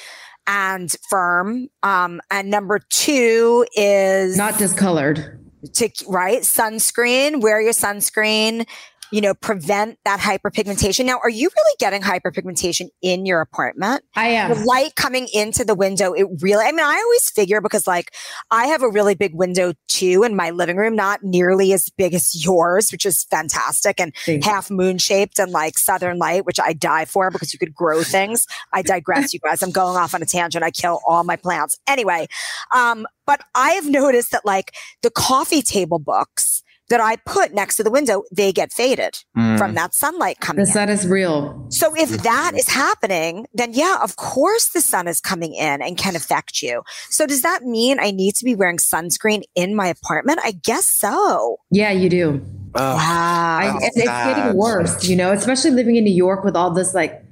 and 0.47 0.97
firm. 1.11 1.69
Um, 1.83 2.21
and 2.31 2.51
number 2.51 2.81
two 2.91 3.67
is 3.75 4.37
Not 4.37 4.59
discolored. 4.59 5.39
to 5.75 5.91
right 6.09 6.41
sunscreen. 6.41 7.43
Wear 7.43 7.61
your 7.61 7.73
sunscreen. 7.73 8.67
You 9.11 9.21
know, 9.21 9.35
prevent 9.35 9.99
that 10.05 10.21
hyperpigmentation. 10.21 11.05
Now, 11.05 11.19
are 11.23 11.31
you 11.31 11.49
really 11.55 11.77
getting 11.79 12.03
hyperpigmentation 12.03 12.89
in 13.03 13.27
your 13.27 13.41
apartment? 13.41 14.05
I 14.15 14.29
am. 14.29 14.51
The 14.51 14.65
light 14.65 14.95
coming 14.97 15.29
into 15.33 15.65
the 15.65 15.75
window, 15.75 16.13
it 16.13 16.27
really, 16.41 16.65
I 16.65 16.73
mean, 16.73 16.85
I 16.85 17.01
always 17.05 17.31
figure 17.31 17.61
because 17.61 17.87
like 17.87 18.15
I 18.51 18.67
have 18.67 18.83
a 18.83 18.89
really 18.89 19.15
big 19.15 19.35
window 19.35 19.73
too 19.89 20.25
in 20.25 20.37
my 20.37 20.51
living 20.51 20.77
room, 20.77 20.95
not 20.95 21.23
nearly 21.23 21.73
as 21.73 21.89
big 21.97 22.15
as 22.15 22.45
yours, 22.45 22.91
which 22.91 23.07
is 23.07 23.25
fantastic 23.31 24.01
and 24.01 24.13
half 24.43 24.71
moon 24.71 24.99
shaped 24.99 25.39
and 25.39 25.53
like 25.53 25.79
southern 25.79 26.19
light, 26.19 26.45
which 26.45 26.61
I 26.61 26.73
die 26.73 27.05
for 27.05 27.31
because 27.31 27.53
you 27.53 27.59
could 27.59 27.75
grow 27.75 28.03
things. 28.03 28.47
I 28.73 28.83
digress, 28.83 29.33
you 29.33 29.41
guys. 29.41 29.63
I'm 29.63 29.71
going 29.71 29.97
off 29.97 30.15
on 30.15 30.23
a 30.23 30.27
tangent. 30.27 30.65
I 30.65 30.71
kill 30.71 31.01
all 31.07 31.25
my 31.25 31.37
plants. 31.37 31.79
Anyway, 31.87 32.27
um, 32.75 33.07
but 33.27 33.41
I 33.55 33.73
have 33.73 33.89
noticed 33.89 34.33
that 34.33 34.45
like 34.45 34.73
the 35.03 35.11
coffee 35.11 35.63
table 35.63 35.99
books 35.99 36.63
that 36.91 37.01
I 37.01 37.17
put 37.17 37.53
next 37.53 37.77
to 37.77 37.83
the 37.85 37.91
window, 37.91 38.23
they 38.33 38.53
get 38.53 38.73
faded 38.73 39.19
Mm. 39.37 39.59
from 39.59 39.75
that 39.75 39.95
sunlight 39.95 40.41
coming 40.41 40.65
The 40.65 40.69
in. 40.69 40.73
sun 40.73 40.89
is 40.89 41.07
real. 41.07 41.67
So 41.71 41.95
if 41.97 42.09
that 42.23 42.53
is 42.57 42.69
happening, 42.69 43.47
then 43.53 43.73
yeah, 43.75 43.99
of 44.03 44.17
course 44.17 44.69
the 44.69 44.81
sun 44.81 45.07
is 45.07 45.21
coming 45.21 45.55
in 45.55 45.83
and 45.83 45.97
can 45.99 46.17
affect 46.17 46.63
you. 46.63 46.83
So 47.11 47.27
does 47.27 47.43
that 47.43 47.63
mean 47.65 47.99
I 48.01 48.11
need 48.11 48.35
to 48.37 48.45
be 48.45 48.55
wearing 48.55 48.79
sunscreen 48.79 49.43
in 49.55 49.75
my 49.77 49.87
apartment? 49.89 50.41
I 50.43 50.53
guess 50.53 50.87
so. 50.87 51.59
Yeah, 51.71 51.91
you 51.91 52.09
do. 52.09 52.41
Ugh. 52.75 52.97
Wow. 52.97 53.59
I, 53.61 53.77
it's, 53.83 53.97
it's 53.97 54.07
getting 54.07 54.57
worse, 54.57 55.07
you 55.09 55.17
know, 55.17 55.33
especially 55.33 55.71
living 55.73 55.97
in 55.97 56.05
New 56.05 56.15
York 56.15 56.45
with 56.45 56.57
all 56.57 56.71
this 56.71 56.95
like 56.95 57.23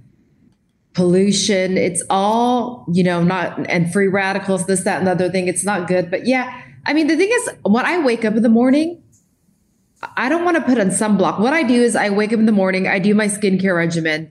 pollution. 0.95 1.77
It's 1.77 2.03
all, 2.11 2.87
you 2.93 3.03
know, 3.05 3.23
not, 3.23 3.69
and 3.71 3.93
free 3.93 4.09
radicals, 4.09 4.67
this, 4.67 4.85
that, 4.85 4.99
and 4.99 5.07
the 5.07 5.13
other 5.13 5.31
thing. 5.31 5.49
It's 5.49 5.65
not 5.65 5.89
good. 5.89 6.11
But 6.11 6.27
yeah, 6.27 6.63
I 6.87 6.93
mean, 6.95 7.07
the 7.07 7.17
thing 7.17 7.31
is, 7.31 7.51
when 7.63 7.85
I 7.85 7.99
wake 7.99 8.25
up 8.25 8.35
in 8.37 8.43
the 8.43 8.49
morning, 8.49 9.03
I 10.17 10.29
don't 10.29 10.45
want 10.45 10.57
to 10.57 10.62
put 10.62 10.79
on 10.79 10.88
sunblock. 10.88 11.41
What 11.41 11.53
I 11.53 11.62
do 11.62 11.83
is 11.83 11.97
I 11.97 12.11
wake 12.11 12.33
up 12.33 12.38
in 12.38 12.47
the 12.47 12.53
morning, 12.53 12.87
I 12.87 12.99
do 12.99 13.15
my 13.15 13.26
skincare 13.26 13.76
regimen, 13.76 14.31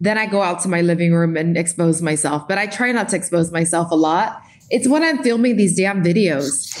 then 0.00 0.18
I 0.18 0.26
go 0.26 0.42
out 0.42 0.60
to 0.62 0.68
my 0.68 0.80
living 0.80 1.12
room 1.14 1.36
and 1.36 1.56
expose 1.56 2.02
myself. 2.02 2.46
But 2.48 2.58
I 2.58 2.66
try 2.66 2.92
not 2.92 3.08
to 3.10 3.16
expose 3.16 3.52
myself 3.52 3.90
a 3.90 3.94
lot. 3.94 4.40
It's 4.70 4.88
when 4.88 5.02
I'm 5.04 5.22
filming 5.22 5.56
these 5.56 5.76
damn 5.76 6.02
videos. 6.02 6.72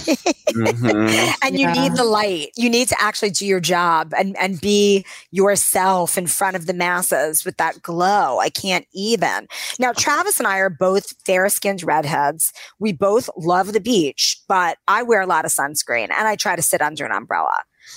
Mhm. 0.52 1.34
and 1.42 1.58
you 1.58 1.66
Yeah. 1.66 1.72
need 1.74 1.92
the 1.96 2.04
light. 2.04 2.48
You 2.56 2.70
need 2.70 2.88
to 2.88 2.96
actually 3.00 3.30
do 3.30 3.46
your 3.46 3.60
job 3.60 4.12
and, 4.16 4.36
and 4.38 4.60
be 4.60 5.04
yourself 5.30 6.16
in 6.18 6.26
front 6.26 6.56
of 6.56 6.66
the 6.66 6.72
masses 6.74 7.44
with 7.44 7.56
that 7.58 7.82
glow. 7.82 8.38
I 8.40 8.48
can't 8.50 8.86
even. 8.94 9.46
Now, 9.78 9.92
Travis 9.92 10.38
and 10.40 10.46
I 10.46 10.58
are 10.58 10.70
both 10.70 11.14
fair 11.24 11.48
skinned 11.50 11.82
redheads. 11.84 12.52
We 12.78 12.92
both 12.92 13.28
love 13.36 13.72
the 13.72 13.80
beach, 13.80 14.40
but 14.48 14.78
I 14.88 15.02
wear 15.02 15.20
a 15.20 15.26
lot 15.26 15.44
of 15.44 15.52
sunscreen 15.52 16.04
and 16.10 16.26
I 16.26 16.36
try 16.36 16.56
to 16.56 16.62
sit 16.62 16.80
under 16.82 17.04
an 17.04 17.12
umbrella. 17.12 17.54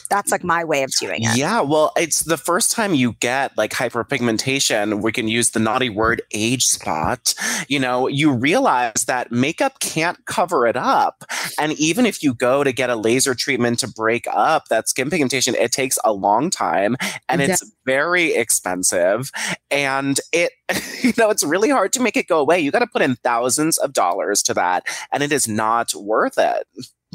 That's 0.09 0.31
like 0.31 0.43
my 0.43 0.63
way 0.63 0.83
of 0.83 0.91
doing 0.99 1.23
it. 1.23 1.37
Yeah, 1.37 1.61
well, 1.61 1.91
it's 1.97 2.23
the 2.23 2.37
first 2.37 2.71
time 2.71 2.93
you 2.93 3.13
get 3.19 3.57
like 3.57 3.71
hyperpigmentation. 3.71 5.01
We 5.01 5.11
can 5.11 5.27
use 5.27 5.51
the 5.51 5.59
naughty 5.59 5.89
word 5.89 6.21
age 6.33 6.65
spot. 6.65 7.33
You 7.67 7.79
know, 7.79 8.07
you 8.07 8.31
realize 8.31 9.05
that 9.07 9.31
makeup 9.31 9.79
can't 9.79 10.25
cover 10.25 10.65
it 10.65 10.77
up. 10.77 11.23
And 11.59 11.73
even 11.73 12.05
if 12.05 12.23
you 12.23 12.33
go 12.33 12.63
to 12.63 12.71
get 12.71 12.89
a 12.89 12.95
laser 12.95 13.35
treatment 13.35 13.79
to 13.79 13.87
break 13.87 14.25
up 14.31 14.67
that 14.69 14.87
skin 14.87 15.09
pigmentation, 15.09 15.55
it 15.55 15.71
takes 15.71 15.99
a 16.03 16.13
long 16.13 16.49
time 16.49 16.95
and 17.27 17.41
it's 17.41 17.63
very 17.85 18.33
expensive. 18.33 19.31
And 19.71 20.19
it, 20.31 20.51
you 21.03 21.13
know, 21.17 21.29
it's 21.29 21.43
really 21.43 21.69
hard 21.69 21.93
to 21.93 22.01
make 22.01 22.17
it 22.17 22.27
go 22.27 22.39
away. 22.39 22.59
You 22.59 22.71
got 22.71 22.79
to 22.79 22.87
put 22.87 23.01
in 23.01 23.15
thousands 23.17 23.77
of 23.77 23.93
dollars 23.93 24.41
to 24.43 24.53
that, 24.53 24.83
and 25.11 25.23
it 25.23 25.31
is 25.31 25.47
not 25.47 25.93
worth 25.95 26.37
it. 26.37 26.67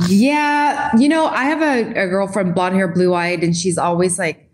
Yeah, 0.08 0.90
you 0.98 1.08
know, 1.08 1.26
I 1.26 1.44
have 1.44 1.62
a, 1.62 1.90
a 2.02 2.06
girlfriend, 2.08 2.54
blonde 2.54 2.74
hair, 2.74 2.88
blue 2.88 3.14
eyed, 3.14 3.42
and 3.42 3.56
she's 3.56 3.78
always 3.78 4.18
like, 4.18 4.48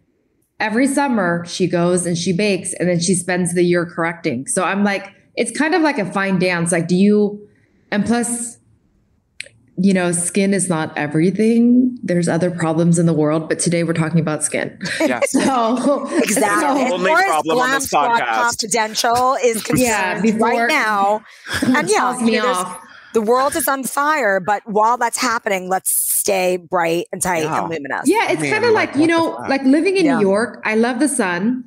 every 0.60 0.86
summer 0.88 1.44
she 1.46 1.68
goes 1.68 2.04
and 2.04 2.18
she 2.18 2.32
bakes 2.32 2.74
and 2.74 2.88
then 2.88 2.98
she 2.98 3.14
spends 3.14 3.54
the 3.54 3.62
year 3.62 3.86
correcting. 3.86 4.46
So 4.48 4.64
I'm 4.64 4.82
like, 4.84 5.12
it's 5.36 5.56
kind 5.56 5.74
of 5.74 5.82
like 5.82 5.98
a 5.98 6.04
fine 6.10 6.38
dance. 6.38 6.72
Like, 6.72 6.88
do 6.88 6.96
you, 6.96 7.48
and 7.92 8.04
plus, 8.04 8.58
you 9.80 9.94
know, 9.94 10.10
skin 10.10 10.52
is 10.52 10.68
not 10.68 10.92
everything. 10.98 11.96
There's 12.02 12.28
other 12.28 12.50
problems 12.50 12.98
in 12.98 13.06
the 13.06 13.12
world, 13.12 13.48
but 13.48 13.60
today 13.60 13.84
we're 13.84 13.92
talking 13.92 14.18
about 14.18 14.42
skin. 14.42 14.76
Yes. 15.00 15.30
So, 15.38 16.08
Exactly. 16.18 16.60
so- 16.60 16.86
As 16.86 16.92
Only 16.92 17.12
problem 17.14 17.58
on 17.58 17.70
this 17.70 17.92
podcast. 17.92 18.26
Confidential 18.42 19.36
is 19.44 19.62
concerned 19.62 19.78
Yeah, 19.78 20.20
before- 20.20 20.48
right 20.48 20.68
now. 20.68 21.22
And 21.62 21.88
yeah, 21.88 22.18
me 22.20 22.32
you 22.34 22.42
know, 22.42 22.48
off. 22.48 22.84
The 23.14 23.20
world 23.22 23.56
is 23.56 23.68
on 23.68 23.84
fire, 23.84 24.40
but 24.40 24.62
while 24.66 24.96
that's 24.96 25.18
happening, 25.18 25.68
let's 25.68 25.90
stay 25.90 26.56
bright 26.56 27.06
and 27.12 27.22
tight 27.22 27.42
Yeah. 27.44 27.60
and 27.62 27.70
luminous. 27.70 28.02
Yeah, 28.06 28.30
it's 28.30 28.40
Man, 28.42 28.52
kind 28.52 28.64
of 28.64 28.72
like, 28.72 28.90
like, 28.92 29.00
you 29.00 29.06
know, 29.06 29.36
like 29.48 29.62
living 29.64 29.96
in 29.96 30.04
Yeah. 30.04 30.16
New 30.18 30.26
York, 30.28 30.60
I 30.64 30.74
love 30.74 30.98
the 30.98 31.08
sun. 31.08 31.64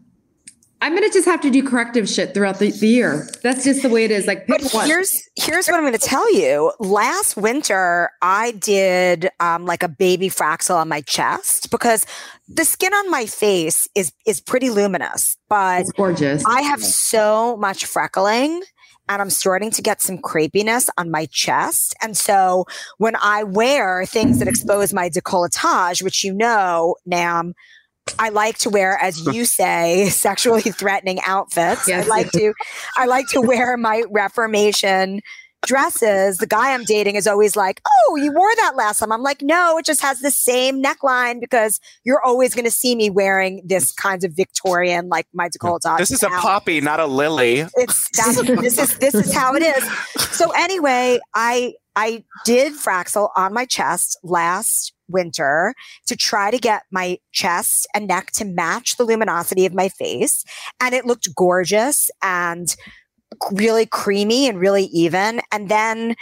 I'm 0.83 0.95
gonna 0.95 1.11
just 1.11 1.25
have 1.25 1.41
to 1.41 1.51
do 1.51 1.61
corrective 1.61 2.09
shit 2.09 2.33
throughout 2.33 2.57
the, 2.57 2.71
the 2.71 2.87
year. 2.87 3.29
That's 3.43 3.63
just 3.63 3.83
the 3.83 3.89
way 3.89 4.03
it 4.03 4.09
is. 4.09 4.25
Like 4.25 4.47
pick 4.47 4.63
But 4.63 4.71
one. 4.71 4.87
here's 4.87 5.11
here's 5.35 5.67
what 5.67 5.75
I'm 5.75 5.81
going 5.83 5.93
to 5.93 5.99
tell 5.99 6.33
you. 6.33 6.71
Last 6.79 7.37
winter, 7.37 8.09
I 8.23 8.53
did 8.53 9.29
um, 9.39 9.67
like 9.67 9.83
a 9.83 9.87
baby 9.87 10.27
fraxel 10.27 10.77
on 10.77 10.89
my 10.89 11.01
chest 11.01 11.69
because 11.69 12.03
the 12.47 12.65
skin 12.65 12.91
on 12.95 13.11
my 13.11 13.27
face 13.27 13.87
is 13.93 14.11
is 14.25 14.41
pretty 14.41 14.71
luminous, 14.71 15.37
but 15.49 15.81
It's 15.81 15.91
gorgeous. 15.91 16.43
I 16.47 16.61
have 16.61 16.83
so 16.83 17.57
much 17.57 17.85
freckling 17.85 18.61
and 19.09 19.21
I'm 19.21 19.29
starting 19.29 19.71
to 19.71 19.81
get 19.81 20.01
some 20.01 20.17
crepiness 20.17 20.89
on 20.97 21.11
my 21.11 21.25
chest. 21.27 21.95
And 22.01 22.15
so 22.15 22.65
when 22.97 23.15
I 23.21 23.43
wear 23.43 24.05
things 24.05 24.39
that 24.39 24.47
expose 24.47 24.93
my 24.93 25.09
decolletage, 25.09 26.01
which 26.01 26.23
you 26.23 26.33
know, 26.33 26.95
Nam, 27.05 27.53
I 28.19 28.29
like 28.29 28.57
to 28.59 28.69
wear, 28.69 28.97
as 29.01 29.25
you 29.33 29.45
say, 29.45 30.09
sexually 30.09 30.61
threatening 30.61 31.19
outfits. 31.25 31.87
Yes. 31.87 32.05
I 32.05 32.07
like 32.07 32.31
to, 32.31 32.53
I 32.97 33.05
like 33.05 33.27
to 33.29 33.41
wear 33.41 33.77
my 33.77 34.03
Reformation 34.09 35.21
dresses. 35.65 36.37
The 36.37 36.47
guy 36.47 36.73
I'm 36.73 36.83
dating 36.83 37.15
is 37.15 37.27
always 37.27 37.55
like, 37.55 37.81
"Oh, 37.87 38.15
you 38.15 38.31
wore 38.31 38.55
that 38.57 38.75
last 38.75 38.99
time." 38.99 39.11
I'm 39.11 39.23
like, 39.23 39.41
"No, 39.41 39.77
it 39.77 39.85
just 39.85 40.01
has 40.01 40.19
the 40.19 40.31
same 40.31 40.81
neckline 40.81 41.39
because 41.39 41.79
you're 42.03 42.23
always 42.23 42.53
going 42.55 42.65
to 42.65 42.71
see 42.71 42.95
me 42.95 43.09
wearing 43.09 43.61
this 43.65 43.91
kind 43.91 44.23
of 44.23 44.33
Victorian, 44.33 45.09
like 45.09 45.27
my 45.33 45.49
decolletage." 45.49 45.97
This 45.99 46.11
is 46.11 46.23
a 46.23 46.29
poppy, 46.29 46.81
not 46.81 46.99
a 46.99 47.05
lily. 47.05 47.65
It's 47.75 48.09
that's, 48.15 48.41
this 48.41 48.77
is 48.77 48.97
this 48.97 49.15
is 49.15 49.33
how 49.33 49.55
it 49.55 49.63
is. 49.63 49.83
So 50.31 50.51
anyway, 50.51 51.19
I 51.35 51.73
I 51.95 52.23
did 52.45 52.73
Fraxel 52.73 53.29
on 53.35 53.53
my 53.53 53.65
chest 53.65 54.17
last 54.23 54.93
winter 55.07 55.73
to 56.07 56.15
try 56.15 56.49
to 56.51 56.57
get 56.57 56.83
my 56.91 57.19
chest 57.33 57.87
and 57.93 58.07
neck 58.07 58.31
to 58.31 58.45
match 58.45 58.95
the 58.95 59.03
luminosity 59.03 59.65
of 59.65 59.73
my 59.73 59.89
face, 59.89 60.43
and 60.79 60.95
it 60.95 61.05
looked 61.05 61.33
gorgeous 61.35 62.09
and 62.23 62.75
really 63.51 63.85
creamy 63.85 64.47
and 64.47 64.59
really 64.59 64.85
even. 64.85 65.41
And 65.51 65.69
then 65.69 66.15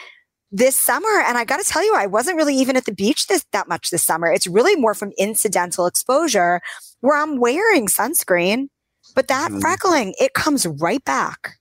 this 0.51 0.75
summer, 0.75 1.21
and 1.27 1.37
I 1.37 1.45
got 1.45 1.57
to 1.57 1.63
tell 1.63 1.83
you, 1.83 1.93
I 1.95 2.05
wasn't 2.07 2.37
really 2.37 2.55
even 2.55 2.75
at 2.75 2.85
the 2.85 2.93
beach 2.93 3.27
this 3.27 3.45
that 3.51 3.67
much 3.67 3.89
this 3.91 4.03
summer. 4.03 4.31
It's 4.31 4.47
really 4.47 4.75
more 4.75 4.93
from 4.93 5.11
incidental 5.17 5.85
exposure 5.85 6.61
where 7.01 7.17
I'm 7.21 7.37
wearing 7.39 7.87
sunscreen, 7.87 8.67
but 9.15 9.27
that 9.27 9.51
Mhm. 9.51 9.61
freckling 9.61 10.13
it 10.19 10.33
comes 10.33 10.65
right 10.65 11.03
back. 11.05 11.55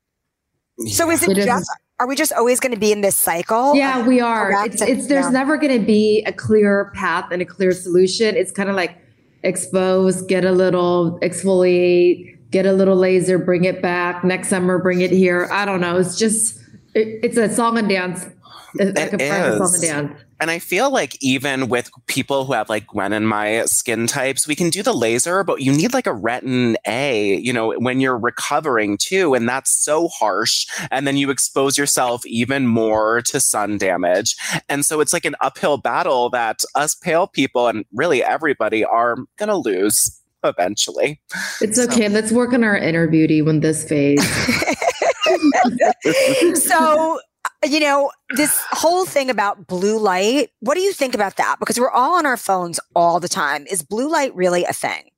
So 0.86 1.10
is 1.10 1.22
it, 1.22 1.30
It 1.30 1.38
is- 1.38 1.44
just? 1.46 1.70
Are 2.00 2.06
we 2.06 2.14
just 2.14 2.32
always 2.32 2.60
going 2.60 2.72
to 2.72 2.78
be 2.78 2.92
in 2.92 3.00
this 3.00 3.16
cycle? 3.16 3.74
yeah, 3.74 4.06
we 4.06 4.20
are. 4.20 4.52
It's, 4.64 4.80
it's 4.80 5.08
there's 5.08 5.24
yeah. 5.26 5.30
never 5.30 5.56
going 5.56 5.76
to 5.80 5.84
be 5.84 6.22
a 6.28 6.32
clear 6.32 6.92
path 6.94 7.24
and 7.32 7.42
a 7.42 7.44
clear 7.44 7.72
solution. 7.72 8.36
It's 8.36 8.52
kind 8.52 8.68
of 8.70 8.76
like 8.76 8.96
expose, 9.42 10.22
get 10.22 10.44
a 10.44 10.52
little 10.52 11.18
exfoliate, 11.22 12.37
get 12.50 12.66
a 12.66 12.72
little 12.72 12.96
laser, 12.96 13.38
bring 13.38 13.64
it 13.64 13.82
back 13.82 14.24
next 14.24 14.48
summer, 14.48 14.78
bring 14.78 15.00
it 15.00 15.10
here. 15.10 15.48
I 15.52 15.64
don't 15.64 15.80
know. 15.80 15.96
It's 15.98 16.18
just 16.18 16.58
it, 16.94 17.20
it's 17.22 17.36
a 17.36 17.52
song 17.52 17.78
and 17.78 17.88
dance. 17.88 18.26
Like 18.74 19.12
It 19.12 19.58
song 19.58 19.74
and 19.74 19.82
dance. 19.82 20.24
And 20.40 20.50
I 20.52 20.60
feel 20.60 20.90
like 20.92 21.16
even 21.20 21.68
with 21.68 21.90
people 22.06 22.44
who 22.44 22.52
have 22.52 22.68
like 22.68 22.86
Gwen 22.86 23.12
and 23.12 23.28
my 23.28 23.64
skin 23.64 24.06
types, 24.06 24.46
we 24.46 24.54
can 24.54 24.70
do 24.70 24.84
the 24.84 24.92
laser, 24.92 25.42
but 25.42 25.62
you 25.62 25.72
need 25.72 25.92
like 25.92 26.06
a 26.06 26.14
retin 26.14 26.76
A, 26.86 27.36
you 27.38 27.52
know, 27.52 27.72
when 27.72 28.00
you're 28.00 28.18
recovering 28.18 28.98
too. 28.98 29.34
And 29.34 29.48
that's 29.48 29.70
so 29.70 30.06
harsh. 30.08 30.66
And 30.92 31.08
then 31.08 31.16
you 31.16 31.30
expose 31.30 31.76
yourself 31.76 32.24
even 32.24 32.68
more 32.68 33.20
to 33.22 33.40
sun 33.40 33.78
damage. 33.78 34.36
And 34.68 34.84
so 34.84 35.00
it's 35.00 35.12
like 35.12 35.24
an 35.24 35.34
uphill 35.40 35.78
battle 35.78 36.30
that 36.30 36.60
us 36.76 36.94
pale 36.94 37.26
people 37.26 37.66
and 37.66 37.84
really 37.92 38.22
everybody 38.22 38.84
are 38.84 39.16
going 39.38 39.48
to 39.48 39.56
lose 39.56 40.20
eventually. 40.44 41.20
It's 41.60 41.78
okay. 41.78 42.08
Let's 42.08 42.32
work 42.32 42.52
on 42.52 42.64
our 42.64 42.76
inner 42.76 43.06
beauty 43.06 43.42
when 43.42 43.60
this 43.60 43.88
fades. 43.88 44.26
so 46.64 47.20
uh, 47.44 47.68
you 47.68 47.80
know 47.80 48.10
this 48.36 48.58
whole 48.70 49.04
thing 49.04 49.30
about 49.30 49.66
blue 49.66 49.98
light. 49.98 50.50
What 50.60 50.74
do 50.74 50.80
you 50.80 50.92
think 50.92 51.14
about 51.14 51.36
that? 51.36 51.56
Because 51.58 51.78
we're 51.78 51.90
all 51.90 52.16
on 52.16 52.26
our 52.26 52.36
phones 52.36 52.80
all 52.94 53.20
the 53.20 53.28
time. 53.28 53.66
Is 53.70 53.82
blue 53.82 54.10
light 54.10 54.34
really 54.34 54.64
a 54.64 54.72
thing? 54.72 55.10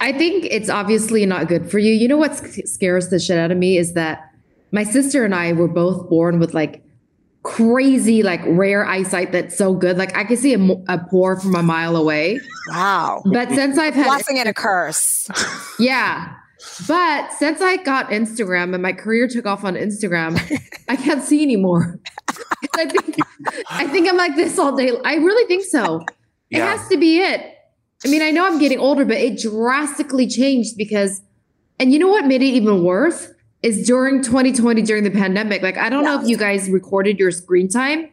I 0.00 0.12
think 0.12 0.46
it's 0.50 0.68
obviously 0.68 1.24
not 1.26 1.48
good 1.48 1.70
for 1.70 1.78
you. 1.78 1.92
You 1.92 2.08
know 2.08 2.16
what 2.16 2.34
scares 2.34 3.08
the 3.08 3.20
shit 3.20 3.38
out 3.38 3.52
of 3.52 3.58
me 3.58 3.78
is 3.78 3.92
that 3.92 4.28
my 4.72 4.84
sister 4.84 5.24
and 5.24 5.34
I 5.34 5.52
were 5.52 5.68
both 5.68 6.08
born 6.08 6.40
with 6.40 6.54
like 6.54 6.82
crazy, 7.42 8.22
like 8.22 8.40
rare 8.46 8.84
eyesight 8.84 9.32
that's 9.32 9.56
so 9.56 9.74
good. 9.74 9.98
Like 9.98 10.16
I 10.16 10.24
can 10.24 10.36
see 10.36 10.54
a, 10.54 10.60
a 10.88 10.98
pore 11.10 11.40
from 11.40 11.54
a 11.54 11.62
mile 11.62 11.96
away. 11.96 12.40
Wow. 12.68 13.22
But 13.24 13.50
since 13.50 13.78
I've 13.78 13.94
had 13.94 14.06
blessing 14.06 14.38
and 14.38 14.48
a 14.48 14.54
curse. 14.54 15.28
Yeah. 15.78 16.34
But 16.86 17.32
since 17.32 17.60
I 17.60 17.76
got 17.78 18.10
Instagram 18.10 18.72
and 18.72 18.82
my 18.82 18.92
career 18.92 19.26
took 19.26 19.46
off 19.46 19.64
on 19.64 19.74
Instagram, 19.74 20.38
I 20.88 20.94
can't 20.94 21.22
see 21.22 21.42
anymore. 21.42 21.98
I 22.76 22.86
think 22.86 23.16
I 23.68 23.88
think 23.88 24.08
I'm 24.08 24.16
like 24.16 24.36
this 24.36 24.58
all 24.58 24.76
day. 24.76 24.92
I 25.04 25.16
really 25.16 25.46
think 25.48 25.64
so. 25.64 26.04
It 26.50 26.60
has 26.60 26.86
to 26.88 26.96
be 26.96 27.18
it. 27.18 27.54
I 28.04 28.08
mean, 28.08 28.22
I 28.22 28.30
know 28.30 28.46
I'm 28.46 28.60
getting 28.60 28.78
older, 28.78 29.04
but 29.04 29.16
it 29.16 29.40
drastically 29.40 30.28
changed 30.28 30.76
because 30.76 31.20
and 31.80 31.92
you 31.92 31.98
know 31.98 32.08
what 32.08 32.26
made 32.26 32.42
it 32.42 32.46
even 32.46 32.84
worse 32.84 33.28
is 33.62 33.86
during 33.86 34.22
2020 34.22 34.82
during 34.82 35.04
the 35.04 35.10
pandemic. 35.10 35.62
Like 35.62 35.78
I 35.78 35.88
don't 35.88 36.04
know 36.04 36.20
if 36.20 36.28
you 36.28 36.36
guys 36.36 36.68
recorded 36.68 37.18
your 37.18 37.30
screen 37.30 37.68
time. 37.68 38.08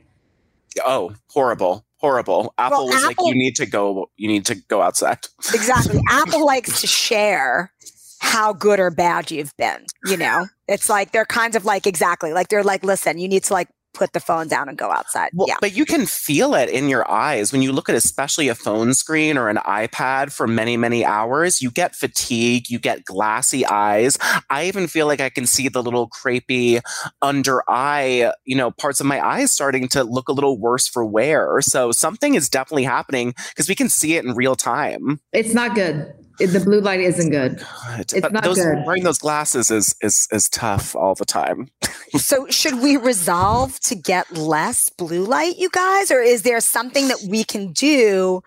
Oh, 0.86 1.14
horrible, 1.30 1.86
horrible. 1.98 2.54
Apple 2.58 2.88
was 2.88 3.04
like, 3.04 3.18
you 3.20 3.34
need 3.34 3.56
to 3.56 3.66
go. 3.66 4.10
You 4.18 4.28
need 4.28 4.46
to 4.46 4.56
go 4.56 4.82
outside. 4.82 5.20
Exactly. 5.54 6.00
Apple 6.10 6.46
likes 6.46 6.82
to 6.82 6.88
share 6.88 7.72
how 8.20 8.54
good 8.54 8.80
or 8.80 8.92
bad 8.92 9.32
you've 9.32 9.56
been. 9.58 9.86
You 10.06 10.18
know, 10.18 10.46
it's 10.68 10.90
like 10.90 11.12
they're 11.12 11.26
kind 11.26 11.56
of 11.56 11.66
like, 11.66 11.88
exactly. 11.88 12.34
Like 12.34 12.50
they're 12.50 12.64
like, 12.64 12.84
listen, 12.84 13.18
you 13.18 13.28
need 13.28 13.44
to 13.46 13.54
like 13.54 13.70
put 13.94 14.14
the 14.14 14.20
phone 14.20 14.48
down 14.48 14.70
and 14.70 14.78
go 14.78 14.92
outside. 14.92 15.30
Well, 15.34 15.48
yeah. 15.48 15.58
but 15.62 15.76
you 15.76 15.86
can 15.86 16.06
feel 16.06 16.54
it 16.56 16.70
in 16.70 16.90
your 16.90 17.10
eyes 17.10 17.52
when 17.52 17.62
you 17.62 17.72
look 17.72 17.90
at 17.90 17.96
especially 17.96 18.48
a 18.48 18.56
phone 18.56 18.94
screen 18.94 19.38
or 19.38 19.50
an 19.50 19.58
iPad 19.58 20.32
for 20.32 20.48
many, 20.48 20.78
many 20.78 21.04
hours. 21.04 21.62
You 21.62 21.72
get 21.72 21.96
fatigue, 21.96 22.70
you 22.70 22.80
get 22.80 23.04
glassy 23.06 23.66
eyes. 23.66 24.18
I 24.50 24.66
even 24.66 24.88
feel 24.88 25.08
like 25.08 25.22
I 25.22 25.30
can 25.30 25.46
see 25.46 25.70
the 25.70 25.84
little 25.84 26.10
crepey 26.10 26.82
under 27.22 27.64
eye, 27.68 28.32
you 28.46 28.56
know, 28.56 28.72
parts 28.72 29.00
of 29.00 29.06
my 29.06 29.26
eyes 29.26 29.52
starting 29.52 29.88
to 29.90 30.04
look 30.04 30.30
a 30.30 30.34
little 30.34 30.58
worse 30.58 30.88
for 30.88 31.06
wear. 31.06 31.62
So 31.62 31.92
something 31.92 32.36
is 32.36 32.50
definitely 32.50 32.84
happening 32.84 33.34
because 33.50 33.68
we 33.68 33.76
can 33.76 33.90
see 33.90 34.16
it 34.16 34.26
in 34.26 34.36
real 34.36 34.56
time. 34.56 35.20
It's 35.34 35.54
not 35.54 35.76
good. 35.76 36.14
It- 36.40 36.48
The 36.48 36.60
blue 36.60 36.82
light 36.82 37.00
isn't 37.02 37.30
good. 37.30 37.60
God, 37.60 38.00
It's 38.00 38.14
but 38.20 38.32
not 38.32 38.44
those, 38.44 38.58
good. 38.58 38.84
wearing 38.86 39.04
those 39.04 39.18
glasses 39.20 39.70
is 39.72 39.96
is 40.02 40.28
is 40.32 40.50
tough 40.50 40.96
all 40.96 41.16
the 41.16 41.26
time. 41.26 41.68
So 42.18 42.48
should 42.50 42.82
we 42.82 42.98
resolve 42.98 43.80
to 43.82 43.94
get 43.94 44.36
less 44.36 44.90
blue 44.90 45.24
light, 45.24 45.58
you 45.60 45.70
guys? 45.70 46.10
Or 46.10 46.22
is 46.22 46.42
there 46.42 46.60
something 46.60 47.08
that 47.08 47.20
we 47.30 47.44
can 47.44 47.72
do 47.72 48.42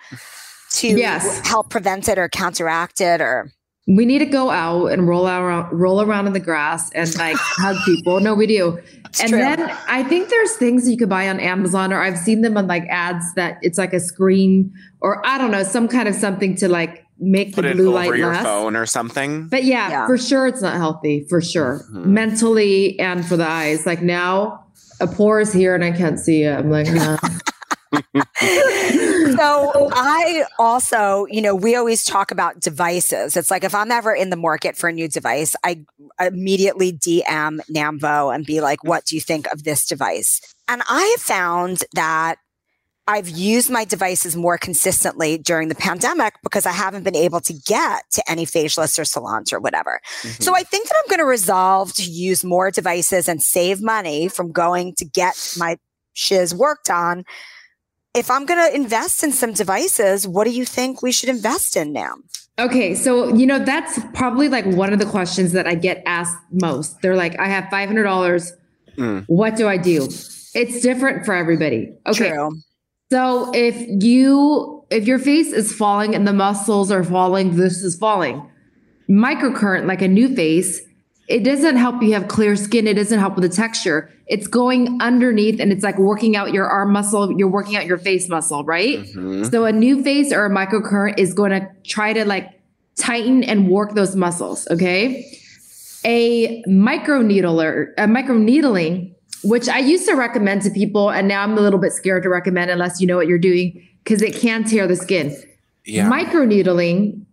to 0.78 0.88
Yes. 0.88 1.46
help 1.46 1.70
prevent 1.70 2.08
it 2.08 2.18
or 2.18 2.28
counteract 2.28 3.00
it 3.00 3.20
or 3.20 3.52
We 3.86 4.04
need 4.04 4.18
to 4.18 4.26
go 4.26 4.50
out 4.50 4.86
and 4.86 5.06
roll 5.06 5.28
around, 5.28 5.72
roll 5.72 6.00
around 6.02 6.26
in 6.26 6.32
the 6.32 6.40
grass 6.40 6.90
and 6.92 7.14
like 7.18 7.36
hug 7.40 7.76
people. 7.84 8.18
No, 8.18 8.34
we 8.34 8.48
do. 8.48 8.78
and 9.20 9.28
true. 9.30 9.38
then 9.38 9.60
I 9.88 10.02
think 10.02 10.28
there's 10.28 10.56
things 10.56 10.88
you 10.90 10.96
could 10.96 11.08
buy 11.08 11.28
on 11.28 11.38
Amazon, 11.38 11.92
or 11.92 12.00
I've 12.00 12.18
seen 12.18 12.40
them 12.40 12.56
on 12.56 12.66
like 12.66 12.84
ads 12.90 13.24
that 13.34 13.58
it's 13.62 13.78
like 13.78 13.92
a 13.92 14.00
screen, 14.00 14.72
or 15.00 15.24
I 15.24 15.38
don't 15.38 15.50
know, 15.52 15.62
some 15.62 15.86
kind 15.86 16.08
of 16.08 16.14
something 16.16 16.56
to 16.56 16.68
like 16.68 17.01
make 17.22 17.54
Put 17.54 17.62
the 17.62 17.70
it 17.70 17.76
blue 17.76 17.88
over 17.88 17.94
light 18.10 18.16
your 18.18 18.32
less. 18.32 18.42
phone 18.42 18.76
or 18.76 18.84
something. 18.86 19.48
But 19.48 19.64
yeah, 19.64 19.88
Yeah. 19.90 20.06
for 20.06 20.18
sure, 20.18 20.46
it's 20.46 20.60
not 20.60 20.74
healthy. 20.74 21.24
For 21.28 21.40
sure, 21.40 21.84
Mhm. 21.92 22.06
mentally 22.06 22.98
and 22.98 23.24
for 23.24 23.36
the 23.36 23.48
eyes. 23.48 23.86
Like 23.86 24.02
now, 24.02 24.64
a 25.00 25.06
pore 25.06 25.40
is 25.40 25.52
here 25.52 25.74
and 25.74 25.84
I 25.84 25.92
can't 25.92 26.18
see 26.18 26.42
it. 26.42 26.58
I'm 26.58 26.70
like, 26.70 26.88
nah. 26.90 27.16
so 29.36 29.90
I 29.92 30.44
also, 30.58 31.26
you 31.30 31.42
know, 31.42 31.54
we 31.54 31.76
always 31.76 32.04
talk 32.04 32.30
about 32.30 32.60
devices. 32.60 33.36
It's 33.36 33.50
like 33.50 33.64
if 33.64 33.74
I'm 33.74 33.90
ever 33.90 34.14
in 34.14 34.30
the 34.30 34.36
market 34.36 34.76
for 34.76 34.88
a 34.88 34.92
new 34.92 35.08
device, 35.08 35.54
I 35.64 35.84
immediately 36.20 36.92
DM 36.92 37.60
Nam 37.68 37.98
Vo 37.98 38.30
and 38.30 38.44
be 38.46 38.60
like, 38.60 38.82
what 38.84 39.04
do 39.04 39.14
you 39.14 39.20
think 39.20 39.46
of 39.52 39.64
this 39.64 39.86
device? 39.86 40.40
And 40.68 40.82
I 40.88 41.02
have 41.16 41.20
found 41.22 41.84
that 41.94 42.36
I've 43.08 43.28
used 43.28 43.68
my 43.68 43.84
devices 43.84 44.36
more 44.36 44.56
consistently 44.56 45.36
during 45.36 45.68
the 45.68 45.74
pandemic 45.74 46.34
because 46.42 46.66
I 46.66 46.70
haven't 46.70 47.02
been 47.02 47.16
able 47.16 47.40
to 47.40 47.52
get 47.52 48.04
to 48.12 48.30
any 48.30 48.46
facialists 48.46 48.98
or 48.98 49.04
salons 49.04 49.52
or 49.52 49.58
whatever. 49.58 50.00
Mm-hmm. 50.22 50.42
So 50.42 50.54
I 50.54 50.62
think 50.62 50.88
that 50.88 50.94
I'm 51.02 51.08
going 51.08 51.18
to 51.18 51.24
resolve 51.24 51.92
to 51.94 52.04
use 52.04 52.44
more 52.44 52.70
devices 52.70 53.28
and 53.28 53.42
save 53.42 53.82
money 53.82 54.28
from 54.28 54.52
going 54.52 54.94
to 54.98 55.04
get 55.04 55.54
my 55.58 55.78
shiz 56.12 56.54
worked 56.54 56.90
on. 56.90 57.24
If 58.14 58.30
I'm 58.30 58.46
going 58.46 58.70
to 58.70 58.76
invest 58.76 59.24
in 59.24 59.32
some 59.32 59.52
devices, 59.52 60.28
what 60.28 60.44
do 60.44 60.50
you 60.50 60.64
think 60.64 61.02
we 61.02 61.10
should 61.12 61.28
invest 61.28 61.76
in 61.76 61.92
now? 61.92 62.14
Okay, 62.58 62.94
so 62.94 63.34
you 63.34 63.46
know 63.46 63.58
that's 63.58 63.98
probably 64.12 64.48
like 64.48 64.66
one 64.66 64.92
of 64.92 64.98
the 64.98 65.06
questions 65.06 65.52
that 65.52 65.66
I 65.66 65.74
get 65.74 66.02
asked 66.04 66.36
most. 66.50 67.00
They're 67.00 67.16
like, 67.16 67.38
"I 67.40 67.46
have 67.46 67.68
five 67.70 67.88
hundred 67.88 68.02
dollars. 68.02 68.52
Mm. 68.98 69.24
What 69.26 69.56
do 69.56 69.66
I 69.68 69.78
do?" 69.78 70.04
It's 70.54 70.82
different 70.82 71.24
for 71.24 71.32
everybody. 71.32 71.94
Okay, 72.06 72.28
True. 72.28 72.52
So 73.12 73.50
if 73.52 73.76
you 74.02 74.84
if 74.88 75.06
your 75.06 75.18
face 75.18 75.52
is 75.52 75.70
falling 75.70 76.14
and 76.14 76.26
the 76.26 76.32
muscles 76.32 76.90
are 76.90 77.04
falling, 77.04 77.56
this 77.56 77.82
is 77.82 77.94
falling. 77.94 78.50
Microcurrent, 79.10 79.86
like 79.86 80.00
a 80.00 80.06
NuFace, 80.08 80.78
it 81.28 81.44
doesn't 81.44 81.76
help 81.76 82.02
you 82.02 82.14
have 82.14 82.26
clear 82.28 82.56
skin. 82.56 82.86
It 82.86 82.94
doesn't 82.94 83.18
help 83.18 83.34
with 83.34 83.42
the 83.42 83.54
texture. 83.54 84.10
It's 84.28 84.46
going 84.46 84.98
underneath 85.02 85.60
and 85.60 85.70
it's 85.70 85.84
like 85.84 85.98
working 85.98 86.36
out 86.36 86.54
your 86.54 86.66
arm 86.66 86.90
muscle. 86.94 87.38
You're 87.38 87.50
working 87.50 87.76
out 87.76 87.84
your 87.84 87.98
face 87.98 88.30
muscle, 88.30 88.64
right? 88.64 89.00
Mhm. 89.00 89.50
So 89.50 89.66
a 89.66 89.72
NuFace 89.72 90.32
or 90.32 90.46
a 90.46 90.50
microcurrent 90.50 91.18
is 91.18 91.34
going 91.34 91.50
to 91.50 91.68
try 91.84 92.14
to 92.14 92.24
like 92.24 92.48
tighten 92.96 93.44
and 93.44 93.68
work 93.68 93.94
those 93.94 94.16
muscles. 94.16 94.66
Okay. 94.70 95.26
A 96.06 96.62
microneedler, 96.66 97.88
a 97.98 98.06
microneedling, 98.06 99.12
which 99.44 99.68
I 99.68 99.78
used 99.78 100.06
to 100.08 100.14
recommend 100.14 100.62
to 100.62 100.70
people, 100.70 101.10
and 101.10 101.28
now 101.28 101.42
I'm 101.42 101.56
a 101.56 101.60
little 101.60 101.78
bit 101.78 101.92
scared 101.92 102.22
to 102.24 102.28
recommend 102.28 102.70
unless 102.70 103.00
you 103.00 103.06
know 103.06 103.16
what 103.16 103.26
you're 103.26 103.38
doing 103.38 103.86
because 104.04 104.22
it 104.22 104.34
can 104.34 104.64
tear 104.64 104.86
the 104.86 104.96
skin. 104.96 105.36
Yeah. 105.84 106.08
Microneedling, 106.08 107.24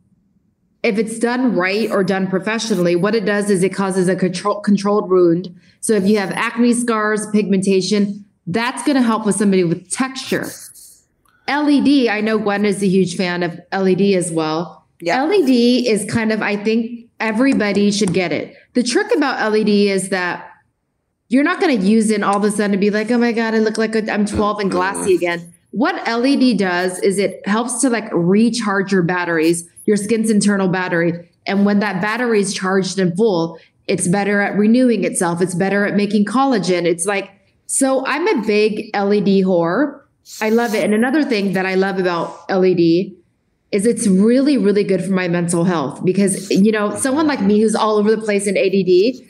if 0.84 0.98
it's 0.98 1.20
done 1.20 1.56
right 1.56 1.90
or 1.92 2.04
done 2.04 2.28
professionally, 2.28 2.96
what 2.96 3.16
it 3.16 3.26
does 3.26 3.50
is 3.50 3.64
it 3.64 3.70
causes 3.70 4.08
a 4.08 4.16
control, 4.16 4.60
controlled 4.62 5.10
wound. 5.10 5.56
So 5.82 5.94
if 5.94 6.06
you 6.08 6.18
have 6.18 6.32
acne 6.32 6.74
scars, 6.74 7.28
pigmentation, 7.32 8.26
that's 8.48 8.84
going 8.84 8.96
to 8.96 9.02
help 9.02 9.26
with 9.26 9.36
somebody 9.36 9.64
with 9.64 9.90
texture. 9.92 10.48
LED, 11.48 12.08
I 12.08 12.22
know 12.22 12.38
Gwen 12.38 12.66
is 12.66 12.82
a 12.82 12.88
huge 12.88 13.16
fan 13.16 13.44
of 13.44 13.60
LED 13.72 14.02
as 14.14 14.32
well. 14.32 14.86
Yeah. 15.02 15.24
LED 15.24 15.50
is 15.50 16.06
kind 16.10 16.32
of, 16.32 16.42
I 16.42 16.56
think 16.56 17.10
everybody 17.20 17.92
should 17.92 18.14
get 18.14 18.32
it. 18.32 18.56
The 18.74 18.84
trick 18.84 19.08
about 19.16 19.52
LED 19.52 19.70
is 19.70 20.10
that 20.10 20.49
you're 21.30 21.44
not 21.44 21.62
going 21.62 21.80
to 21.80 21.86
use 21.86 22.10
it 22.10 22.16
and 22.16 22.24
all 22.26 22.38
of 22.38 22.44
a 22.44 22.52
sudden 22.52 22.72
to 22.72 22.78
be 22.78 22.90
like, 22.90 23.10
oh 23.12 23.18
my 23.18 23.32
God, 23.32 23.54
I 23.54 23.60
look 23.60 23.78
like 23.78 23.96
I'm 24.10 24.26
12 24.26 24.60
and 24.60 24.72
glassy 24.72 25.16
again. 25.16 25.54
What 25.72 25.96
LED 26.08 26.58
does 26.58 27.00
is 27.00 27.20
it 27.20 27.48
helps 27.48 27.80
to 27.82 27.90
like 27.90 28.10
recharge 28.12 28.92
your 28.92 29.04
batteries, 29.04 29.70
your 29.86 29.96
skin's 29.96 30.32
internal 30.32 30.68
battery. 30.68 31.30
And 31.46 31.66
when 31.66 31.80
that 31.80 32.02
battery 32.02 32.40
is 32.40 32.54
charged 32.54 32.98
and 32.98 33.16
full, 33.16 33.60
it's 33.88 34.08
better 34.08 34.42
at 34.42 34.58
renewing 34.58 35.04
itself. 35.04 35.42
It's 35.42 35.54
better 35.54 35.86
at 35.86 35.96
making 35.96 36.26
collagen. 36.26 36.86
It's 36.86 37.06
like, 37.06 37.32
so 37.68 38.06
I'm 38.08 38.28
a 38.28 38.46
big 38.46 38.90
LED 38.96 39.46
whore. 39.46 40.02
I 40.42 40.50
love 40.50 40.74
it. 40.74 40.84
And 40.84 40.96
another 40.96 41.24
thing 41.24 41.54
that 41.54 41.68
I 41.68 41.76
love 41.76 42.00
about 42.00 42.50
LED 42.50 43.14
is 43.72 43.86
it's 43.86 44.08
really, 44.08 44.58
really 44.58 44.84
good 44.84 45.04
for 45.04 45.12
my 45.12 45.28
mental 45.28 45.64
health 45.64 46.04
because, 46.04 46.50
you 46.50 46.72
know, 46.72 46.96
someone 46.96 47.28
like 47.28 47.42
me 47.42 47.62
who's 47.62 47.76
all 47.76 47.98
over 47.98 48.16
the 48.16 48.22
place 48.22 48.48
in 48.48 48.58
ADD, 48.58 49.24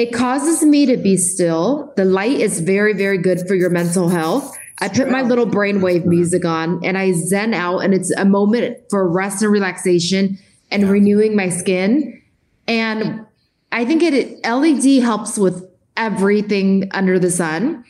it 0.00 0.14
causes 0.14 0.64
me 0.64 0.86
to 0.86 0.96
be 0.96 1.16
still. 1.16 1.92
The 1.96 2.06
light 2.06 2.40
is 2.40 2.60
very, 2.60 2.94
very 2.94 3.18
good 3.18 3.46
for 3.46 3.54
your 3.54 3.68
mental 3.68 4.08
health. 4.08 4.56
I 4.78 4.88
put 4.88 5.10
my 5.10 5.20
little 5.20 5.46
brainwave 5.46 6.06
music 6.06 6.46
on 6.46 6.82
and 6.82 6.96
I 6.96 7.12
zen 7.12 7.52
out, 7.52 7.80
and 7.80 7.92
it's 7.92 8.10
a 8.12 8.24
moment 8.24 8.78
for 8.88 9.06
rest 9.06 9.42
and 9.42 9.52
relaxation 9.52 10.38
and 10.70 10.88
renewing 10.88 11.36
my 11.36 11.50
skin. 11.50 12.22
And 12.66 13.26
I 13.72 13.84
think 13.84 14.02
it 14.02 14.42
LED 14.42 15.02
helps 15.02 15.36
with 15.36 15.68
everything 15.98 16.88
under 16.92 17.18
the 17.18 17.30
sun. 17.30 17.84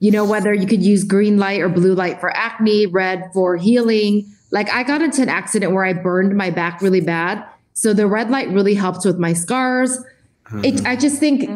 You 0.00 0.10
know, 0.10 0.24
whether 0.24 0.52
you 0.52 0.66
could 0.66 0.82
use 0.82 1.04
green 1.04 1.38
light 1.38 1.60
or 1.60 1.68
blue 1.68 1.94
light 1.94 2.18
for 2.18 2.36
acne, 2.36 2.86
red 2.86 3.30
for 3.32 3.56
healing. 3.56 4.26
Like 4.50 4.70
I 4.70 4.82
got 4.82 5.02
into 5.02 5.22
an 5.22 5.28
accident 5.28 5.72
where 5.72 5.84
I 5.84 5.92
burned 5.92 6.36
my 6.36 6.50
back 6.50 6.82
really 6.82 7.00
bad. 7.00 7.44
So 7.74 7.94
the 7.94 8.08
red 8.08 8.28
light 8.28 8.48
really 8.48 8.74
helps 8.74 9.04
with 9.04 9.18
my 9.18 9.34
scars. 9.34 9.98
It, 10.52 10.84
I 10.86 10.96
just 10.96 11.18
think 11.18 11.48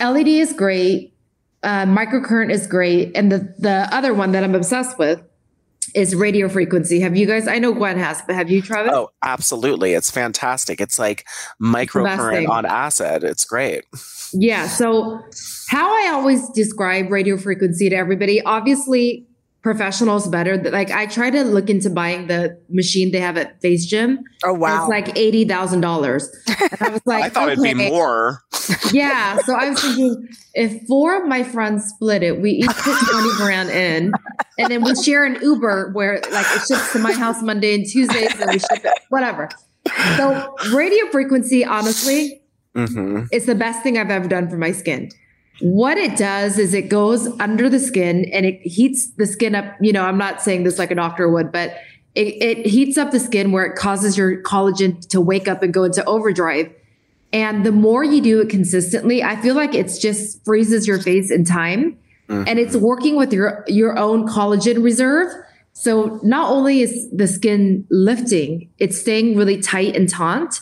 LED 0.00 0.28
is 0.28 0.52
great. 0.52 1.14
Uh, 1.62 1.86
microcurrent 1.86 2.50
is 2.50 2.66
great. 2.66 3.16
And 3.16 3.32
the, 3.32 3.54
the 3.58 3.88
other 3.90 4.12
one 4.12 4.32
that 4.32 4.44
I'm 4.44 4.54
obsessed 4.54 4.98
with 4.98 5.22
is 5.94 6.14
radio 6.14 6.48
frequency. 6.48 7.00
Have 7.00 7.16
you 7.16 7.26
guys, 7.26 7.46
I 7.46 7.58
know 7.58 7.72
Gwen 7.72 7.98
has, 7.98 8.20
but 8.26 8.34
have 8.34 8.50
you 8.50 8.60
tried 8.60 8.86
it? 8.86 8.92
Oh, 8.92 9.10
absolutely. 9.22 9.94
It's 9.94 10.10
fantastic. 10.10 10.80
It's 10.80 10.98
like 10.98 11.26
microcurrent 11.62 12.48
on 12.48 12.66
acid. 12.66 13.22
It's 13.24 13.44
great. 13.44 13.84
Yeah. 14.32 14.66
So, 14.66 15.20
how 15.68 15.86
I 15.86 16.10
always 16.12 16.48
describe 16.50 17.10
radio 17.10 17.36
frequency 17.36 17.88
to 17.88 17.96
everybody, 17.96 18.42
obviously, 18.42 19.26
professionals 19.64 20.28
better. 20.28 20.58
Like, 20.58 20.90
I 20.90 21.06
try 21.06 21.30
to 21.30 21.42
look 21.42 21.68
into 21.70 21.88
buying 21.90 22.26
the 22.28 22.56
machine 22.68 23.10
they 23.12 23.18
have 23.18 23.36
at 23.38 23.60
Face 23.62 23.86
Gym. 23.86 24.20
Oh 24.44 24.52
wow. 24.52 24.82
It's 24.82 24.90
like 24.90 25.06
$80,000. 25.16 26.26
I 26.82 26.88
was 26.90 27.00
like, 27.06 27.24
I 27.24 27.28
thought 27.30 27.48
it'd 27.48 27.64
be 27.64 27.72
more. 27.74 28.42
yeah. 28.92 29.38
So 29.38 29.54
I 29.54 29.70
was 29.70 29.80
thinking 29.80 30.28
if 30.52 30.86
four 30.86 31.20
of 31.20 31.26
my 31.26 31.42
friends 31.42 31.86
split 31.88 32.22
it, 32.22 32.40
we 32.42 32.50
each 32.50 32.66
put 32.68 32.94
20 33.10 33.28
grand 33.36 33.70
in, 33.70 34.12
and 34.58 34.70
then 34.70 34.84
we 34.84 34.94
share 35.02 35.24
an 35.24 35.38
Uber 35.42 35.90
where 35.94 36.20
like 36.30 36.46
it 36.54 36.62
ships 36.68 36.92
to 36.92 36.98
my 36.98 37.12
house 37.12 37.42
Monday 37.42 37.74
and 37.74 37.86
Tuesdays, 37.88 38.38
and 38.38 38.50
we 38.52 38.58
ship 38.58 38.84
it, 38.84 38.92
whatever. 39.08 39.48
So 40.18 40.54
radio 40.74 41.06
frequency, 41.10 41.64
honestly, 41.64 42.42
Mhm. 42.76 43.28
it's 43.32 43.46
the 43.46 43.54
best 43.54 43.82
thing 43.82 43.96
I've 43.98 44.10
ever 44.10 44.28
done 44.28 44.48
for 44.50 44.56
my 44.58 44.72
skin. 44.72 45.08
What 45.60 45.98
it 45.98 46.16
does 46.16 46.58
is 46.58 46.74
it 46.74 46.88
goes 46.88 47.28
under 47.40 47.68
the 47.68 47.78
skin 47.78 48.24
and 48.32 48.44
it 48.44 48.60
heats 48.60 49.10
the 49.12 49.26
skin 49.26 49.54
up. 49.54 49.64
You 49.80 49.92
know, 49.92 50.04
I'm 50.04 50.18
not 50.18 50.42
saying 50.42 50.64
this 50.64 50.78
like 50.78 50.90
a 50.90 50.96
doctor 50.96 51.28
would, 51.28 51.52
but 51.52 51.76
it, 52.14 52.42
it 52.42 52.66
heats 52.66 52.98
up 52.98 53.10
the 53.10 53.20
skin 53.20 53.52
where 53.52 53.64
it 53.64 53.76
causes 53.76 54.16
your 54.16 54.42
collagen 54.42 55.06
to 55.08 55.20
wake 55.20 55.48
up 55.48 55.62
and 55.62 55.72
go 55.72 55.84
into 55.84 56.04
overdrive. 56.04 56.72
And 57.32 57.66
the 57.66 57.72
more 57.72 58.04
you 58.04 58.20
do 58.20 58.40
it 58.40 58.48
consistently, 58.48 59.22
I 59.22 59.36
feel 59.36 59.54
like 59.54 59.74
it's 59.74 59.98
just 59.98 60.44
freezes 60.44 60.86
your 60.86 61.00
face 61.00 61.30
in 61.30 61.44
time 61.44 61.98
mm. 62.28 62.44
and 62.46 62.58
it's 62.58 62.76
working 62.76 63.16
with 63.16 63.32
your 63.32 63.64
your 63.66 63.98
own 63.98 64.28
collagen 64.28 64.82
reserve. 64.82 65.32
So 65.72 66.20
not 66.22 66.52
only 66.52 66.82
is 66.82 67.10
the 67.10 67.26
skin 67.26 67.84
lifting, 67.90 68.70
it's 68.78 69.00
staying 69.00 69.36
really 69.36 69.60
tight 69.60 69.96
and 69.96 70.08
taut. 70.08 70.60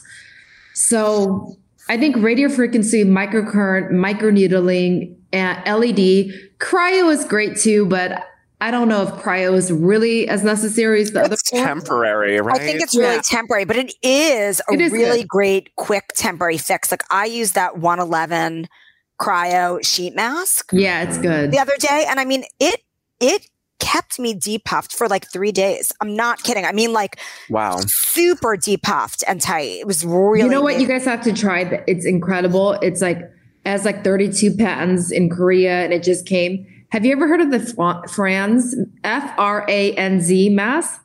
So 0.73 1.59
I 1.93 1.99
think 1.99 2.17
radio 2.17 2.49
frequency, 2.49 3.05
microcurrent, 3.05 3.91
microneedling, 3.91 5.15
and 5.31 5.59
LED, 5.67 6.33
cryo 6.59 7.13
is 7.13 7.23
great 7.27 7.59
too, 7.59 7.85
but 7.85 8.25
I 8.63 8.71
don't 8.71 8.89
know 8.89 9.03
if 9.03 9.11
cryo 9.23 9.53
is 9.55 9.71
really 9.71 10.27
as 10.27 10.43
necessary 10.43 11.03
as 11.03 11.11
the 11.11 11.21
other 11.21 11.35
It's 11.35 11.51
four. 11.51 11.63
temporary, 11.63 12.41
right? 12.41 12.59
I 12.59 12.65
think 12.65 12.81
it's 12.81 12.97
really 12.97 13.17
Yeah. 13.17 13.21
temporary, 13.27 13.65
but 13.67 13.77
it 13.77 13.93
is 14.03 14.63
a 14.71 14.73
It 14.73 14.81
is 14.81 14.91
really 14.93 15.21
good. 15.21 15.29
great, 15.29 15.77
quick 15.77 16.05
temporary 16.15 16.57
fix. 16.57 16.91
Like 16.91 17.03
I 17.11 17.27
used 17.27 17.55
that 17.57 17.77
111 17.77 18.69
cryo 19.21 19.85
sheet 19.85 20.15
mask 20.17 20.71
Yeah, 20.73 21.03
it's 21.03 21.19
good. 21.19 21.51
the 21.51 21.59
other 21.59 21.77
day, 21.79 22.07
and 22.09 22.19
I 22.19 22.25
mean 22.25 22.45
it. 22.59 22.81
It 23.21 23.43
kept 23.43 23.52
me 24.23 24.35
depuffed 24.35 24.93
for 24.93 25.09
like 25.09 25.31
three 25.31 25.53
days. 25.53 25.93
I'm 26.01 26.17
not 26.17 26.43
kidding. 26.43 26.65
I 26.65 26.73
mean, 26.73 26.93
like 26.93 27.19
wow. 27.51 27.79
super 27.87 28.57
depuffed 28.57 29.23
and 29.27 29.41
tight. 29.41 29.81
It 29.81 29.87
was 29.87 30.05
really. 30.05 30.41
you 30.41 30.49
know 30.49 30.63
what? 30.63 30.81
You 30.81 30.87
guys 30.87 31.05
have 31.05 31.23
to 31.23 31.33
try. 31.33 31.65
th- 31.65 31.83
It's 31.87 32.07
incredible. 32.07 32.73
It's 32.75 33.01
like 33.01 33.19
it 33.19 33.31
has 33.65 33.85
like 33.85 34.05
32 34.05 34.57
patents 34.57 35.11
in 35.13 35.31
Korea, 35.31 35.85
and 35.85 35.93
it 35.93 36.03
just 36.03 36.27
came. 36.27 36.67
Have 36.91 37.05
you 37.05 37.13
ever 37.13 37.27
heard 37.27 37.41
of 37.41 37.51
the 37.51 38.05
Franz 38.11 38.75
F 39.05 39.35
R 39.39 39.65
A 39.69 39.95
N 39.95 40.21
Z 40.21 40.51
mask? 40.51 41.01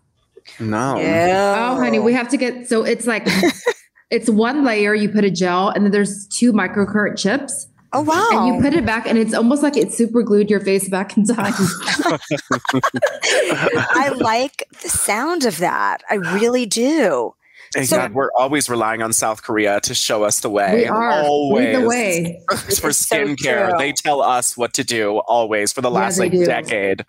No. 0.60 0.98
Yeah. 1.00 1.72
Oh, 1.72 1.76
honey, 1.82 2.00
we 2.00 2.14
have 2.14 2.30
to 2.30 2.38
get. 2.38 2.68
So 2.68 2.84
it's 2.84 3.06
like 3.08 3.28
it's 4.10 4.30
one 4.30 4.64
layer. 4.64 4.94
You 4.94 5.10
put 5.10 5.24
a 5.24 5.32
gel, 5.32 5.70
and 5.70 5.86
then 5.86 5.92
there's 5.92 6.28
two 6.28 6.52
microcurrent 6.54 7.18
chips, 7.18 7.68
Oh 7.98 8.02
wow. 8.02 8.28
and 8.32 8.56
you 8.56 8.62
put 8.62 8.74
it 8.74 8.86
back, 8.86 9.08
and 9.08 9.18
it's 9.18 9.34
almost 9.34 9.64
like 9.64 9.76
it 9.78 9.92
super 9.94 10.22
glued 10.24 10.50
your 10.50 10.60
face 10.60 10.88
back 10.90 11.18
in 11.18 11.26
time. 11.26 11.54
I 13.24 14.10
like 14.16 14.64
the 14.82 14.90
sound 14.90 15.46
of 15.46 15.58
that. 15.58 16.04
I 16.10 16.16
really 16.16 16.66
do. 16.66 17.34
Thank 17.74 17.88
So- 17.88 17.98
God, 17.98 18.14
we're 18.14 18.32
always 18.38 18.70
relying 18.70 19.02
on 19.02 19.12
South 19.14 19.44
Korea 19.44 19.82
to 19.82 19.94
show 19.94 20.24
us 20.24 20.40
the 20.40 20.50
way. 20.50 20.74
we 20.76 20.86
are 20.86 21.10
always 21.12 21.66
lead 21.76 21.84
the 21.84 21.88
way. 21.88 22.42
for 22.50 22.90
It's 22.90 22.98
so 23.08 23.26
skincare. 23.26 23.78
they 23.78 23.92
tell 23.92 24.22
us 24.22 24.56
what 24.56 24.74
to 24.76 24.84
do 24.86 25.18
always 25.28 25.74
for 25.74 25.82
the 25.82 25.92
last 25.92 26.18
they 26.18 26.26
like 26.26 26.32
do. 26.32 26.46
decade. 26.46 27.04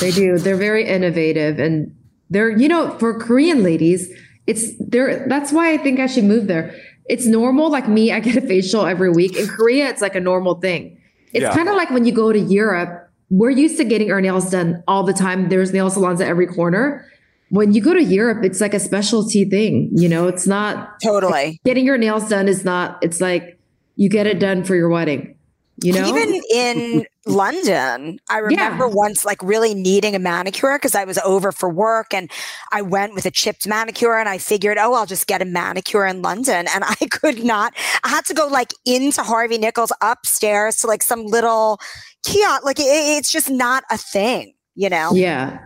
They 0.00 0.10
do. 0.10 0.38
They're 0.38 0.56
very 0.56 0.84
innovative 0.86 1.60
and 1.60 1.94
they're, 2.30 2.50
you 2.50 2.66
know, 2.68 2.90
for 2.98 3.18
Korean 3.20 3.62
ladies, 3.62 4.10
it's 4.48 4.72
there. 4.80 5.26
That's 5.28 5.52
why 5.52 5.72
I 5.72 5.78
think 5.78 6.00
I 6.00 6.06
should 6.06 6.24
move 6.24 6.48
there. 6.48 6.74
It's 7.06 7.26
normal. 7.26 7.70
Like 7.70 7.88
me, 7.88 8.12
I 8.12 8.20
get 8.20 8.36
a 8.36 8.40
facial 8.40 8.86
every 8.86 9.10
week. 9.10 9.36
In 9.36 9.46
Korea, 9.46 9.88
it's 9.90 10.00
like 10.02 10.14
a 10.14 10.20
normal 10.20 10.54
thing. 10.56 10.98
It's 11.32 11.42
Yeah. 11.42 11.54
kind 11.54 11.68
of 11.68 11.76
like 11.76 11.90
when 11.90 12.04
you 12.04 12.12
go 12.12 12.32
to 12.32 12.38
Europe, 12.38 13.10
we're 13.30 13.50
used 13.50 13.76
to 13.78 13.84
getting 13.84 14.10
our 14.12 14.20
nails 14.20 14.50
done 14.50 14.82
all 14.86 15.02
the 15.02 15.12
time. 15.12 15.48
There's 15.48 15.72
nail 15.72 15.90
salons 15.90 16.20
at 16.20 16.28
every 16.28 16.46
corner. 16.46 17.04
When 17.50 17.72
you 17.72 17.80
go 17.82 17.92
to 17.94 18.02
Europe, 18.02 18.44
it's 18.44 18.60
like 18.60 18.74
a 18.74 18.80
specialty 18.80 19.44
thing. 19.44 19.90
You 19.92 20.08
know, 20.08 20.28
it's 20.28 20.46
not 20.46 21.00
Totally. 21.02 21.60
getting 21.64 21.84
your 21.84 21.98
nails 21.98 22.28
done 22.28 22.48
is 22.48 22.64
not, 22.64 22.98
it's 23.02 23.20
like 23.20 23.58
you 23.96 24.08
get 24.08 24.26
it 24.26 24.38
done 24.40 24.64
for 24.64 24.74
your 24.74 24.88
wedding. 24.88 25.33
You 25.82 25.92
know? 25.92 26.06
Even 26.06 26.40
in 26.52 27.06
London, 27.26 28.20
I 28.30 28.38
remember 28.38 28.86
once 28.86 29.24
like 29.24 29.42
really 29.42 29.74
needing 29.74 30.14
a 30.14 30.18
manicure 30.18 30.76
because 30.78 30.94
I 30.94 31.04
was 31.04 31.18
over 31.18 31.50
for 31.52 31.68
work 31.68 32.14
and 32.14 32.30
I 32.70 32.82
went 32.82 33.14
with 33.14 33.26
a 33.26 33.30
chipped 33.30 33.66
manicure 33.66 34.16
and 34.16 34.28
I 34.28 34.38
figured, 34.38 34.78
oh, 34.78 34.94
I'll 34.94 35.06
just 35.06 35.26
get 35.26 35.42
a 35.42 35.44
manicure 35.44 36.06
in 36.06 36.22
London. 36.22 36.66
And 36.72 36.84
I 36.86 36.94
could 37.10 37.44
not, 37.44 37.74
I 38.04 38.08
had 38.08 38.24
to 38.26 38.34
go 38.34 38.46
like 38.46 38.72
into 38.84 39.22
Harvey 39.22 39.58
Nichols 39.58 39.92
upstairs 40.00 40.76
to 40.78 40.86
like 40.86 41.02
some 41.02 41.26
little 41.26 41.80
kiosk. 42.24 42.64
Like 42.64 42.78
it, 42.78 42.84
it's 42.84 43.32
just 43.32 43.50
not 43.50 43.84
a 43.90 43.98
thing, 43.98 44.54
you 44.76 44.88
know? 44.88 45.10
Yeah. 45.12 45.58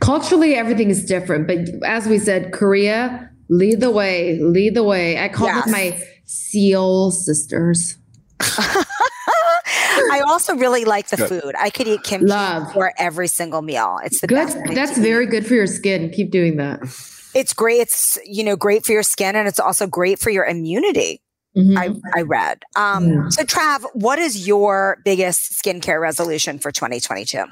Culturally, 0.00 0.54
everything 0.54 0.88
is 0.88 1.04
different. 1.04 1.46
But 1.46 1.86
as 1.86 2.06
we 2.06 2.18
said, 2.18 2.52
Korea, 2.52 3.28
lead 3.50 3.80
the 3.80 3.90
way, 3.90 4.38
lead 4.40 4.74
the 4.74 4.84
way. 4.84 5.18
I 5.18 5.28
call 5.28 5.48
Yes. 5.48 5.64
them 5.64 5.72
my 5.72 6.02
Seoul 6.24 7.10
sisters. 7.10 7.98
I 10.12 10.20
also 10.26 10.54
really 10.56 10.84
like 10.84 11.08
the 11.08 11.16
Good. 11.16 11.28
food. 11.28 11.54
I 11.58 11.70
could 11.70 11.86
eat 11.88 12.02
kimchi 12.02 12.26
Love. 12.26 12.72
for 12.72 12.92
every 12.98 13.28
single 13.28 13.62
meal. 13.62 13.98
It's 14.04 14.20
the 14.20 14.26
Good. 14.26 14.34
best. 14.46 14.56
That's 14.74 14.94
to 14.94 15.00
eat. 15.00 15.04
very 15.04 15.26
good 15.26 15.46
for 15.46 15.54
your 15.54 15.66
skin. 15.66 16.10
Keep 16.10 16.30
doing 16.30 16.56
that. 16.56 16.80
It's 17.34 17.52
great. 17.52 17.80
It's 17.80 18.18
you 18.24 18.42
know 18.42 18.56
great 18.56 18.84
for 18.84 18.92
your 18.92 19.02
skin, 19.04 19.36
and 19.36 19.46
it's 19.46 19.60
also 19.60 19.86
great 19.86 20.18
for 20.18 20.30
your 20.30 20.44
immunity. 20.44 21.22
Mhm. 21.56 21.76
I, 21.76 22.18
I 22.18 22.22
read. 22.22 22.62
Um, 22.76 23.08
Yeah. 23.08 23.28
So, 23.30 23.42
Trav, 23.42 23.84
what 23.92 24.18
is 24.20 24.46
your 24.46 24.98
biggest 25.04 25.52
skincare 25.60 26.00
resolution 26.00 26.58
for 26.60 26.70
2022? 26.70 27.44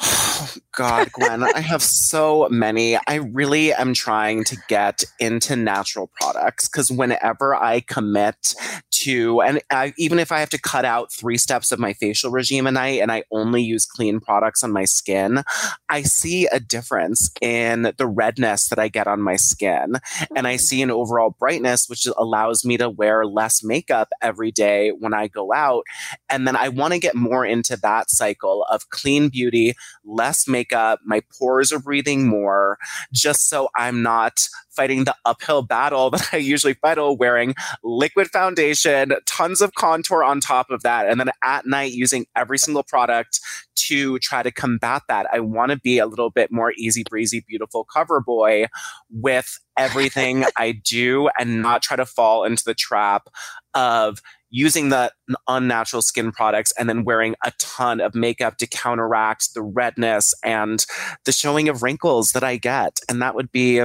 Oh, 0.00 0.52
God, 0.76 1.10
Gwen, 1.12 1.42
I 1.42 1.60
have 1.60 1.82
so 1.82 2.48
many. 2.50 2.98
I 3.06 3.14
really 3.14 3.72
am 3.72 3.94
trying 3.94 4.44
to 4.44 4.56
get 4.68 5.04
into 5.18 5.56
natural 5.56 6.10
products 6.20 6.68
because 6.68 6.90
whenever 6.90 7.54
I 7.54 7.80
commit 7.80 8.54
to, 8.90 9.40
and 9.40 9.60
I, 9.70 9.94
even 9.96 10.18
if 10.18 10.32
I 10.32 10.40
have 10.40 10.50
to 10.50 10.60
cut 10.60 10.84
out 10.84 11.12
three 11.12 11.38
steps 11.38 11.72
of 11.72 11.78
my 11.78 11.94
facial 11.94 12.30
regime 12.30 12.66
a 12.66 12.72
night 12.72 13.00
and 13.00 13.10
I 13.10 13.24
only 13.30 13.62
use 13.62 13.86
clean 13.86 14.20
products 14.20 14.62
on 14.62 14.72
my 14.72 14.84
skin, 14.84 15.42
I 15.88 16.02
see 16.02 16.46
a 16.46 16.60
difference 16.60 17.30
in 17.40 17.92
the 17.96 18.06
redness 18.06 18.68
that 18.68 18.78
I 18.78 18.88
get 18.88 19.06
on 19.06 19.22
my 19.22 19.36
skin. 19.36 19.94
And 20.34 20.46
I 20.46 20.56
mm. 20.56 20.60
see 20.60 20.82
an 20.82 20.90
overall 20.90 21.34
brightness, 21.38 21.88
which 21.88 22.06
allows 22.18 22.64
me 22.64 22.76
to 22.76 22.90
wear 22.90 23.24
less 23.24 23.62
makeup 23.64 24.08
every 24.20 24.50
day 24.50 24.90
when 24.90 25.14
I 25.14 25.28
go 25.28 25.54
out. 25.54 25.84
And 26.28 26.46
then 26.46 26.56
I 26.56 26.68
want 26.68 26.92
to 26.92 26.98
get 26.98 27.14
more 27.14 27.46
into 27.46 27.76
that 27.78 28.10
cycle 28.10 28.64
of 28.64 28.90
clean 28.90 29.28
beauty, 29.28 29.74
less 30.04 30.48
makeup, 30.48 31.00
my 31.04 31.22
pores 31.38 31.72
are 31.72 31.78
breathing 31.78 32.26
more, 32.26 32.78
just 33.12 33.48
so 33.48 33.68
I'm 33.76 34.02
not 34.02 34.48
fighting 34.70 35.04
the 35.04 35.16
uphill 35.24 35.62
battle 35.62 36.10
that 36.12 36.28
I 36.32 36.36
usually 36.36 36.74
fight 36.74 36.96
wearing 37.18 37.54
liquid 37.82 38.28
foundation, 38.28 39.12
tons 39.26 39.60
of 39.60 39.74
contour 39.74 40.22
on 40.22 40.40
top 40.40 40.70
of 40.70 40.82
that, 40.82 41.08
and 41.08 41.20
then 41.20 41.30
at 41.42 41.66
night 41.66 41.92
using 41.92 42.26
every 42.36 42.58
single 42.58 42.82
product 42.82 43.40
to 43.76 44.18
try 44.18 44.42
to 44.42 44.50
combat 44.50 45.02
that. 45.08 45.26
I 45.32 45.40
want 45.40 45.70
to 45.70 45.78
be 45.78 45.98
a 45.98 46.06
little 46.06 46.30
bit 46.30 46.50
more 46.50 46.72
easy 46.76 47.04
breezy, 47.08 47.44
beautiful 47.46 47.84
cover 47.84 48.20
boy 48.20 48.66
with 49.10 49.58
everything 49.76 50.44
I 50.56 50.72
do 50.72 51.28
and 51.38 51.62
not 51.62 51.82
try 51.82 51.96
to 51.96 52.06
fall 52.06 52.44
into 52.44 52.64
the 52.64 52.74
trap 52.74 53.28
of 53.74 54.20
using 54.50 54.88
the 54.88 55.12
unnatural 55.48 56.02
skin 56.02 56.32
products 56.32 56.72
and 56.78 56.88
then 56.88 57.04
wearing 57.04 57.34
a 57.44 57.52
ton 57.58 58.00
of 58.00 58.14
makeup 58.14 58.56
to 58.58 58.66
counteract 58.66 59.54
the 59.54 59.62
redness 59.62 60.32
and 60.44 60.86
the 61.24 61.32
showing 61.32 61.68
of 61.68 61.82
wrinkles 61.82 62.32
that 62.32 62.44
I 62.44 62.56
get. 62.56 63.00
And 63.08 63.20
that 63.22 63.34
would 63.34 63.50
be 63.50 63.82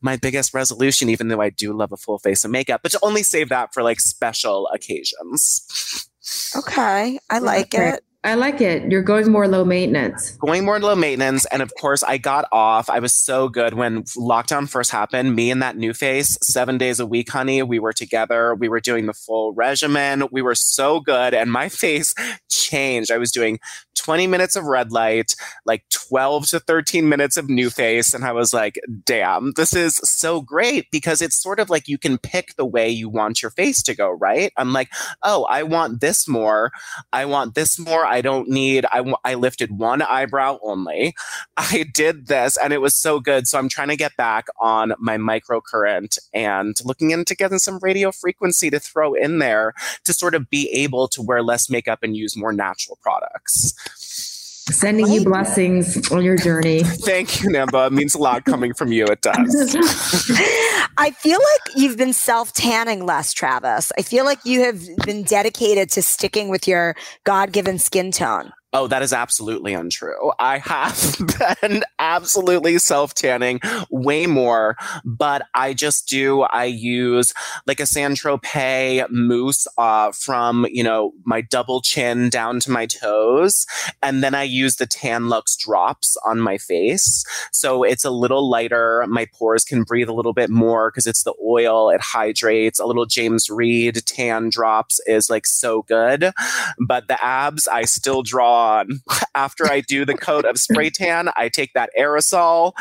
my 0.00 0.16
biggest 0.16 0.54
resolution, 0.54 1.08
even 1.08 1.28
though 1.28 1.40
I 1.40 1.50
do 1.50 1.72
love 1.72 1.92
a 1.92 1.96
full 1.96 2.18
face 2.18 2.44
of 2.44 2.50
makeup, 2.50 2.80
but 2.82 2.92
to 2.92 2.98
only 3.02 3.22
save 3.22 3.48
that 3.50 3.72
for 3.72 3.82
like 3.82 4.00
special 4.00 4.68
occasions. 4.68 6.08
Okay, 6.56 7.18
I 7.30 7.38
like 7.38 7.74
it. 7.74 8.04
I 8.24 8.34
like 8.34 8.60
it. 8.60 8.90
You're 8.90 9.02
going 9.02 9.32
more 9.32 9.48
low 9.48 9.64
maintenance. 9.64 10.30
going 10.36 10.64
more 10.64 10.78
low 10.78 10.94
maintenance. 10.94 11.44
And 11.46 11.60
of 11.60 11.72
course, 11.80 12.04
I 12.04 12.18
got 12.18 12.46
off. 12.52 12.88
I 12.88 13.00
was 13.00 13.12
so 13.12 13.48
good 13.48 13.74
when 13.74 14.04
lockdown 14.16 14.68
first 14.68 14.92
happened. 14.92 15.34
Me 15.34 15.50
and 15.50 15.60
that 15.60 15.76
NuFace, 15.76 16.38
seven 16.40 16.78
days 16.78 17.00
a 17.00 17.06
week, 17.06 17.30
honey. 17.30 17.64
We 17.64 17.80
were 17.80 17.92
together. 17.92 18.54
We 18.54 18.68
were 18.68 18.78
doing 18.78 19.06
the 19.06 19.12
full 19.12 19.52
regimen. 19.54 20.28
We 20.30 20.40
were 20.40 20.54
so 20.54 21.00
good. 21.00 21.34
And 21.34 21.50
my 21.50 21.68
face 21.82 22.14
changed. 22.48 23.10
I 23.10 23.18
was 23.18 23.32
doing 23.32 23.58
20 24.02 24.26
minutes 24.26 24.56
of 24.56 24.64
red 24.64 24.90
light, 24.90 25.34
like 25.64 25.84
12 25.90 26.48
to 26.48 26.60
13 26.60 27.08
minutes 27.08 27.36
of 27.36 27.46
NuFace. 27.46 28.14
And 28.14 28.24
I 28.24 28.32
was 28.32 28.52
like, 28.52 28.80
damn, 29.04 29.52
this 29.52 29.74
is 29.74 29.96
so 29.96 30.40
great 30.40 30.90
because 30.90 31.22
it's 31.22 31.40
sort 31.40 31.60
of 31.60 31.70
like 31.70 31.88
you 31.88 31.98
can 31.98 32.18
pick 32.18 32.56
the 32.56 32.66
way 32.66 32.88
you 32.88 33.08
want 33.08 33.42
your 33.42 33.50
face 33.50 33.82
to 33.84 33.94
go, 33.94 34.10
right? 34.10 34.52
I'm 34.56 34.72
like, 34.72 34.90
oh, 35.22 35.44
I 35.44 35.62
want 35.62 36.00
this 36.00 36.26
more. 36.26 36.72
I 37.12 37.24
want 37.26 37.54
this 37.54 37.78
more. 37.78 38.04
I 38.04 38.20
don't 38.20 38.48
need, 38.48 38.86
I, 38.90 39.14
I 39.24 39.34
lifted 39.34 39.78
one 39.78 40.02
eyebrow 40.02 40.58
only. 40.62 41.14
I 41.56 41.84
did 41.94 42.26
this 42.26 42.56
and 42.56 42.72
it 42.72 42.80
was 42.80 42.94
so 42.94 43.20
good. 43.20 43.46
So 43.46 43.58
I'm 43.58 43.68
trying 43.68 43.88
to 43.88 43.96
get 43.96 44.16
back 44.16 44.46
on 44.60 44.94
my 44.98 45.16
microcurrent 45.16 46.18
and 46.34 46.76
looking 46.84 47.12
into 47.12 47.34
getting 47.34 47.58
some 47.58 47.78
radio 47.80 48.10
frequency 48.10 48.70
to 48.70 48.80
throw 48.80 49.14
in 49.14 49.38
there 49.38 49.74
to 50.04 50.12
sort 50.12 50.34
of 50.34 50.50
be 50.50 50.68
able 50.70 51.08
to 51.08 51.22
wear 51.22 51.42
less 51.42 51.70
makeup 51.70 52.00
and 52.02 52.16
use 52.16 52.36
more 52.36 52.52
natural 52.52 52.98
products. 53.02 53.74
Sending 53.96 55.08
you 55.08 55.24
blessings 55.24 56.10
on 56.12 56.24
your 56.24 56.36
journey. 56.36 56.84
Thank 56.84 57.42
you, 57.42 57.50
Nam 57.50 57.68
Vo. 57.70 57.86
It 57.86 57.92
means 57.92 58.14
a 58.14 58.18
lot 58.18 58.44
coming 58.44 58.72
from 58.72 58.92
you. 58.92 59.04
It 59.06 59.20
does. 59.20 59.76
I 60.96 61.10
feel 61.18 61.38
like 61.38 61.76
you've 61.76 61.96
been 61.96 62.12
self 62.12 62.52
tanning 62.52 63.04
less, 63.04 63.32
Travis. 63.32 63.90
I 63.98 64.02
feel 64.02 64.24
like 64.24 64.38
you 64.44 64.64
have 64.64 64.80
been 65.04 65.24
dedicated 65.24 65.90
to 65.90 66.02
sticking 66.02 66.48
with 66.48 66.68
your 66.68 66.94
God 67.24 67.52
given 67.52 67.78
skin 67.78 68.12
tone. 68.12 68.52
Oh, 68.74 68.86
that 68.86 69.02
is 69.02 69.12
absolutely 69.12 69.74
untrue. 69.74 70.32
I 70.38 70.58
have 70.58 71.16
been 71.60 71.82
absolutely 71.98 72.78
self 72.78 73.12
tanning 73.12 73.60
way 73.90 74.26
more, 74.26 74.76
but 75.04 75.42
I 75.54 75.74
just 75.74 76.08
do. 76.08 76.42
I 76.42 76.64
use 76.64 77.34
like 77.66 77.80
a 77.80 77.86
Saint 77.86 78.16
Tropez 78.16 79.06
mousse 79.10 79.66
uh, 79.76 80.12
from, 80.12 80.66
you 80.70 80.82
know, 80.82 81.12
my 81.24 81.42
double 81.42 81.82
chin 81.82 82.30
down 82.30 82.60
to 82.60 82.70
my 82.70 82.86
toes. 82.86 83.66
And 84.02 84.22
then 84.22 84.34
I 84.34 84.44
use 84.44 84.76
the 84.76 84.86
Tan-Luxe 84.86 85.56
drops 85.56 86.16
on 86.24 86.40
my 86.40 86.56
face. 86.56 87.24
So 87.52 87.82
it's 87.82 88.04
a 88.06 88.10
little 88.10 88.48
lighter. 88.48 89.04
My 89.06 89.26
pores 89.34 89.64
can 89.64 89.82
breathe 89.82 90.08
a 90.08 90.14
little 90.14 90.32
bit 90.32 90.48
more 90.48 90.90
because 90.90 91.06
it's 91.06 91.24
the 91.24 91.34
oil. 91.46 91.90
It 91.90 92.00
hydrates. 92.00 92.80
A 92.80 92.86
little 92.86 93.04
James 93.06 93.50
Read 93.50 94.04
tan 94.06 94.48
drops 94.48 94.98
is 95.06 95.28
like 95.28 95.46
so 95.46 95.82
good. 95.82 96.32
But 96.78 97.08
the 97.08 97.22
abs, 97.22 97.68
I 97.68 97.82
still 97.84 98.22
draw 98.22 98.61
on. 98.62 99.00
After 99.34 99.66
I 99.66 99.80
do 99.80 100.04
the 100.04 100.16
coat 100.16 100.44
of 100.44 100.58
spray 100.58 100.90
tan, 100.94 101.30
I 101.36 101.48
take 101.48 101.72
that 101.74 101.90
aerosol, 101.98 102.72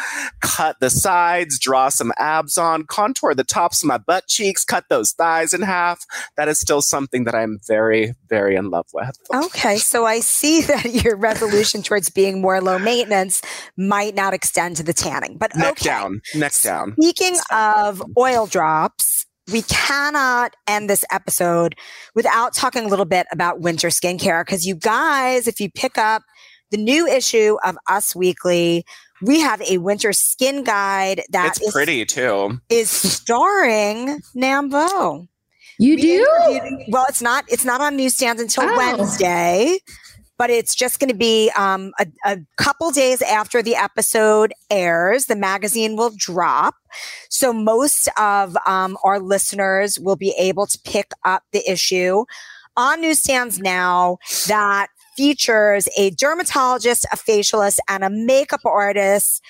cut 0.41 0.78
the 0.80 0.89
sides, 0.89 1.60
draw 1.60 1.89
some 1.89 2.12
abs 2.17 2.58
on, 2.58 2.86
contour 2.86 3.34
the 3.34 3.44
tops 3.44 3.84
of 3.84 3.88
my 3.88 3.98
butt 3.98 4.28
cheeks, 4.28 4.63
cut 4.63 4.86
those 4.89 5.12
thighs 5.12 5.54
in 5.54 5.62
half. 5.62 6.06
That 6.38 6.48
is 6.48 6.60
still 6.60 6.82
something 6.82 7.24
that 7.26 7.36
I'm 7.36 7.60
very, 7.67 8.13
very 8.30 8.56
in 8.56 8.70
love 8.70 8.88
with. 8.94 9.17
Okay, 9.34 9.78
so 9.78 10.06
I 10.06 10.20
see 10.20 10.62
that 10.72 10.86
your 11.04 11.15
resolution 11.15 11.82
towards 11.82 12.10
being 12.10 12.41
more 12.41 12.62
low 12.62 12.78
maintenance 12.78 13.41
might 13.78 14.15
not 14.15 14.34
extend 14.34 14.78
to 14.78 14.84
the 14.84 14.94
tanning, 14.94 15.38
but 15.38 15.56
neck 15.56 15.72
okay. 15.72 15.86
down, 15.86 16.22
neck 16.36 16.54
down. 16.62 16.94
Speaking 17.00 17.38
of 17.52 18.04
oil 18.17 18.46
drops, 18.46 19.26
we 19.52 19.62
cannot 19.64 20.56
end 20.68 20.90
this 20.90 21.04
episode 21.12 21.76
without 22.16 22.54
talking 22.54 22.86
a 22.86 22.88
little 22.88 23.06
bit 23.06 23.28
about 23.32 23.60
winter 23.60 23.90
skincare. 23.90 24.46
Because 24.46 24.66
you 24.66 24.76
guys, 24.76 25.48
if 25.48 25.60
you 25.60 25.70
pick 25.70 25.98
up 25.98 26.24
the 26.72 26.78
new 26.78 27.06
issue 27.08 27.58
of 27.66 27.78
Us 27.88 28.16
Weekly, 28.16 28.86
we 29.22 29.40
have 29.42 29.62
a 29.62 29.78
winter 29.78 30.14
skin 30.14 30.64
guide 30.64 31.24
that 31.30 31.58
it's 31.58 31.62
is, 31.68 31.72
pretty 31.74 32.06
too. 32.06 32.60
is 32.70 32.90
starring 32.90 34.22
Nam 34.34 34.72
Vo. 34.72 35.28
You 35.78 35.96
We 35.96 36.02
do? 36.02 36.86
Well, 36.90 37.06
it's 37.10 37.22
not. 37.22 37.46
It's 37.48 37.66
not 37.66 37.82
on 37.82 37.98
newsstands 37.98 38.42
until 38.42 38.64
Oh. 38.70 38.78
Wednesday, 38.78 39.80
but 40.42 40.50
it's 40.50 40.74
just 40.74 41.00
going 41.00 41.08
to 41.08 41.16
be 41.16 41.52
um, 41.56 41.94
a, 42.00 42.08
a 42.26 42.40
couple 42.58 42.90
days 42.90 43.22
after 43.22 43.62
the 43.62 43.76
episode 43.76 44.56
airs. 44.72 45.28
The 45.28 45.36
magazine 45.36 45.96
will 45.96 46.12
drop, 46.18 46.74
so 47.30 47.54
most 47.54 48.10
of 48.18 48.58
um, 48.66 48.98
our 49.04 49.20
listeners 49.20 50.00
will 50.00 50.16
be 50.16 50.34
able 50.40 50.66
to 50.66 50.80
pick 50.84 51.12
up 51.24 51.44
the 51.52 51.62
issue 51.72 52.26
on 52.76 53.02
newsstands 53.02 53.60
now. 53.60 54.18
That 54.48 54.88
features 55.16 55.88
a 55.96 56.10
dermatologist, 56.10 57.06
a 57.14 57.18
facialist, 57.18 57.78
and 57.88 58.04
a 58.04 58.10
makeup 58.10 58.62
artist 58.66 59.44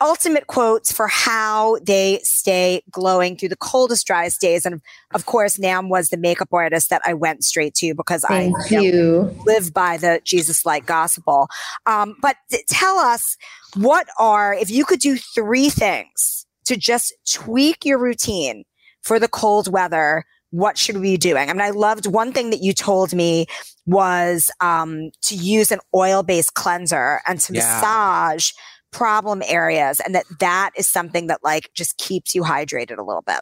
ultimate 0.00 0.46
quotes 0.46 0.92
for 0.92 1.06
how 1.08 1.78
they 1.82 2.20
stay 2.22 2.82
glowing 2.90 3.36
through 3.36 3.50
the 3.50 3.56
coldest, 3.56 4.06
driest 4.06 4.40
days. 4.40 4.64
And 4.64 4.80
of 5.14 5.26
course, 5.26 5.58
Nam 5.58 5.88
was 5.88 6.08
the 6.08 6.16
makeup 6.16 6.48
artist 6.52 6.90
that 6.90 7.02
I 7.04 7.14
went 7.14 7.44
straight 7.44 7.74
to 7.74 7.94
because 7.94 8.22
Thank 8.22 8.56
I 8.72 8.76
you 8.80 8.92
know, 8.92 9.34
live 9.46 9.72
by 9.74 9.96
the 9.96 10.20
Jesus 10.24 10.64
like 10.64 10.86
gospel. 10.86 11.48
Um, 11.86 12.16
but 12.22 12.36
th- 12.50 12.64
tell 12.68 12.98
us 12.98 13.36
what 13.76 14.06
are, 14.18 14.54
if 14.54 14.70
you 14.70 14.84
could 14.84 15.00
do 15.00 15.16
three 15.16 15.68
things 15.70 16.46
to 16.64 16.76
just 16.76 17.12
tweak 17.30 17.84
your 17.84 17.98
routine 17.98 18.64
for 19.02 19.18
the 19.18 19.28
cold 19.28 19.70
weather, 19.72 20.24
what 20.50 20.76
should 20.76 20.96
we 20.96 21.12
be 21.12 21.16
doing? 21.16 21.48
I 21.48 21.52
mean, 21.52 21.60
I 21.62 21.70
loved 21.70 22.06
one 22.06 22.32
thing 22.32 22.50
that 22.50 22.60
you 22.62 22.72
told 22.72 23.12
me 23.12 23.46
was 23.86 24.50
um, 24.60 25.10
to 25.22 25.34
use 25.36 25.70
an 25.70 25.78
oil 25.94 26.22
based 26.22 26.54
cleanser 26.54 27.20
and 27.26 27.38
to 27.40 27.52
Yeah. 27.52 27.60
massage 27.60 28.50
problem 28.92 29.42
areas 29.46 30.00
and 30.00 30.14
that 30.14 30.24
that 30.38 30.70
is 30.76 30.88
something 30.88 31.26
that 31.28 31.40
like 31.42 31.70
just 31.74 31.96
keeps 31.98 32.34
you 32.34 32.42
hydrated 32.42 32.98
a 32.98 33.02
little 33.02 33.22
bit. 33.22 33.40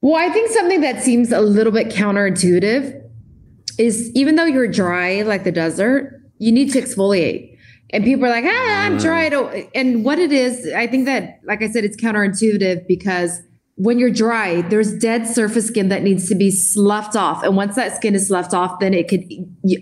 Well, 0.00 0.16
I 0.16 0.32
think 0.32 0.50
something 0.50 0.80
that 0.82 1.02
seems 1.02 1.32
a 1.32 1.40
little 1.40 1.72
bit 1.72 1.88
counterintuitive 1.88 3.02
is 3.78 4.10
even 4.14 4.36
though 4.36 4.44
you're 4.44 4.68
dry 4.68 5.22
like 5.22 5.44
the 5.44 5.52
desert, 5.52 6.22
you 6.38 6.52
need 6.52 6.72
to 6.72 6.80
exfoliate. 6.80 7.56
And 7.90 8.04
people 8.04 8.26
are 8.26 8.30
like, 8.30 8.44
ah, 8.46 8.84
I'm 8.84 8.98
dry. 8.98 9.24
And 9.74 10.04
what 10.04 10.18
it 10.18 10.30
is, 10.30 10.70
I 10.74 10.86
think 10.86 11.06
that, 11.06 11.40
like 11.44 11.62
I 11.62 11.68
said, 11.68 11.84
it's 11.84 11.96
counterintuitive 11.96 12.86
because 12.86 13.40
when 13.76 13.98
you're 13.98 14.10
dry, 14.10 14.60
there's 14.62 14.92
dead 14.98 15.26
surface 15.26 15.68
skin 15.68 15.88
that 15.88 16.02
needs 16.02 16.28
to 16.28 16.34
be 16.34 16.50
sloughed 16.50 17.16
off. 17.16 17.42
And 17.42 17.56
once 17.56 17.76
that 17.76 17.96
skin 17.96 18.14
is 18.14 18.26
sloughed 18.26 18.52
off, 18.52 18.80
then 18.80 18.92
it 18.92 19.08
could 19.08 19.24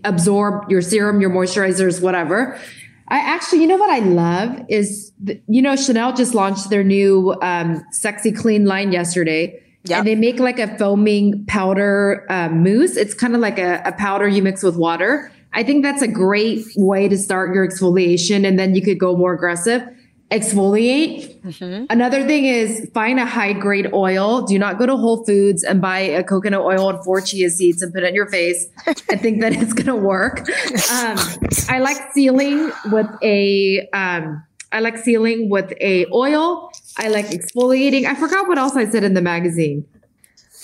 absorb 0.04 0.70
your 0.70 0.82
serum, 0.82 1.20
your 1.20 1.30
moisturizers, 1.30 2.00
whatever. 2.00 2.60
I 3.08 3.18
actually, 3.18 3.60
you 3.60 3.68
know 3.68 3.76
what 3.76 3.90
I 3.90 4.00
love 4.00 4.64
is, 4.68 5.12
the, 5.22 5.40
you 5.46 5.62
know, 5.62 5.76
Chanel 5.76 6.12
just 6.12 6.34
launched 6.34 6.70
their 6.70 6.82
new 6.82 7.36
um, 7.40 7.84
sexy 7.92 8.32
clean 8.32 8.64
line 8.64 8.92
yesterday. 8.92 9.62
Yep. 9.84 9.98
And 9.98 10.06
they 10.08 10.16
make 10.16 10.40
like 10.40 10.58
a 10.58 10.76
foaming 10.78 11.44
powder 11.46 12.26
uh, 12.28 12.48
mousse. 12.48 12.96
It's 12.96 13.14
kind 13.14 13.34
of 13.34 13.40
like 13.40 13.58
a, 13.58 13.80
a 13.84 13.92
powder 13.92 14.26
you 14.26 14.42
mix 14.42 14.64
with 14.64 14.76
water. 14.76 15.30
I 15.52 15.62
think 15.62 15.84
that's 15.84 16.02
a 16.02 16.08
great 16.08 16.66
way 16.76 17.08
to 17.08 17.16
start 17.16 17.54
your 17.54 17.66
exfoliation. 17.66 18.46
And 18.46 18.58
then 18.58 18.74
you 18.74 18.82
could 18.82 18.98
go 18.98 19.16
more 19.16 19.32
aggressive. 19.32 19.82
Exfoliate. 20.30 21.86
Another 21.88 22.26
thing 22.26 22.46
is 22.46 22.90
find 22.92 23.20
a 23.20 23.26
high 23.26 23.52
grade 23.52 23.92
oil. 23.92 24.42
Do 24.42 24.58
not 24.58 24.76
go 24.76 24.84
to 24.84 24.96
Whole 24.96 25.24
Foods 25.24 25.62
and 25.62 25.80
buy 25.80 26.00
a 26.00 26.24
coconut 26.24 26.62
oil 26.62 26.90
and 26.90 27.02
four 27.04 27.20
chia 27.20 27.48
seeds 27.48 27.80
and 27.80 27.94
put 27.94 28.02
it 28.02 28.08
in 28.08 28.14
your 28.14 28.28
face. 28.28 28.66
I 28.86 28.92
think 29.16 29.40
that 29.40 29.52
it's 29.52 29.72
going 29.72 29.86
to 29.86 29.94
work. 29.94 30.40
Um, 30.90 31.16
I 31.68 31.78
like 31.78 32.12
sealing 32.12 32.72
with 32.86 33.06
a, 33.22 33.88
um, 33.92 34.44
I 34.72 34.80
like 34.80 34.98
sealing 34.98 35.48
with 35.48 35.72
a 35.80 36.06
oil. 36.12 36.72
I 36.98 37.08
like 37.08 37.26
exfoliating. 37.26 38.04
I 38.06 38.16
forgot 38.16 38.48
what 38.48 38.58
else 38.58 38.74
I 38.74 38.86
said 38.90 39.04
in 39.04 39.14
the 39.14 39.22
magazine. 39.22 39.86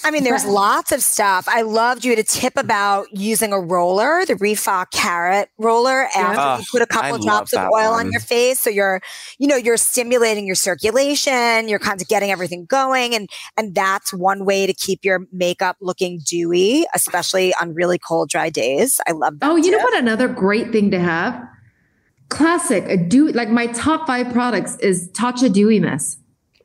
I 0.04 0.10
mean, 0.10 0.24
there's 0.24 0.44
lots 0.44 0.90
of 0.90 1.02
stuff. 1.02 1.46
I 1.48 1.62
loved 1.62 2.04
you 2.04 2.10
had 2.10 2.18
a 2.18 2.24
tip 2.24 2.54
about 2.56 3.06
using 3.12 3.52
a 3.52 3.60
roller, 3.60 4.24
the 4.26 4.34
ReFa 4.34 4.90
Carat 4.90 5.48
roller, 5.58 6.08
after 6.16 6.40
Ugh, 6.40 6.60
you 6.60 6.66
put 6.72 6.82
a 6.82 6.86
couple 6.86 7.12
I 7.12 7.16
of 7.16 7.22
drops 7.22 7.52
of 7.52 7.60
oil 7.72 7.92
that 7.92 8.06
on 8.06 8.10
your 8.10 8.20
face. 8.20 8.58
So 8.58 8.70
you're, 8.70 9.00
you 9.38 9.46
know, 9.46 9.56
you're 9.56 9.76
stimulating 9.76 10.46
your 10.46 10.56
circulation. 10.56 11.68
You're 11.68 11.78
kind 11.78 12.00
of 12.00 12.08
getting 12.08 12.30
everything 12.30 12.64
going, 12.64 13.14
and 13.14 13.28
and 13.56 13.74
that's 13.74 14.12
one 14.12 14.44
way 14.44 14.66
to 14.66 14.72
keep 14.72 15.04
your 15.04 15.26
makeup 15.32 15.76
looking 15.80 16.20
dewy, 16.26 16.86
especially 16.94 17.54
on 17.60 17.74
really 17.74 17.98
cold, 17.98 18.28
dry 18.28 18.50
days. 18.50 19.00
I 19.06 19.12
love 19.12 19.38
that. 19.38 19.50
Oh, 19.50 19.56
you 19.56 19.70
know 19.70 19.78
what? 19.78 19.96
Another 19.96 20.28
great 20.28 20.72
thing 20.72 20.90
to 20.90 20.98
have? 20.98 21.40
Classic, 22.28 22.84
a 22.88 22.96
dew 22.96 23.30
like 23.32 23.50
my 23.50 23.66
top 23.68 24.06
five 24.06 24.32
products 24.32 24.76
is 24.78 25.10
Tatcha 25.10 25.52
Dewy 25.52 25.78
Mist. 25.78 26.18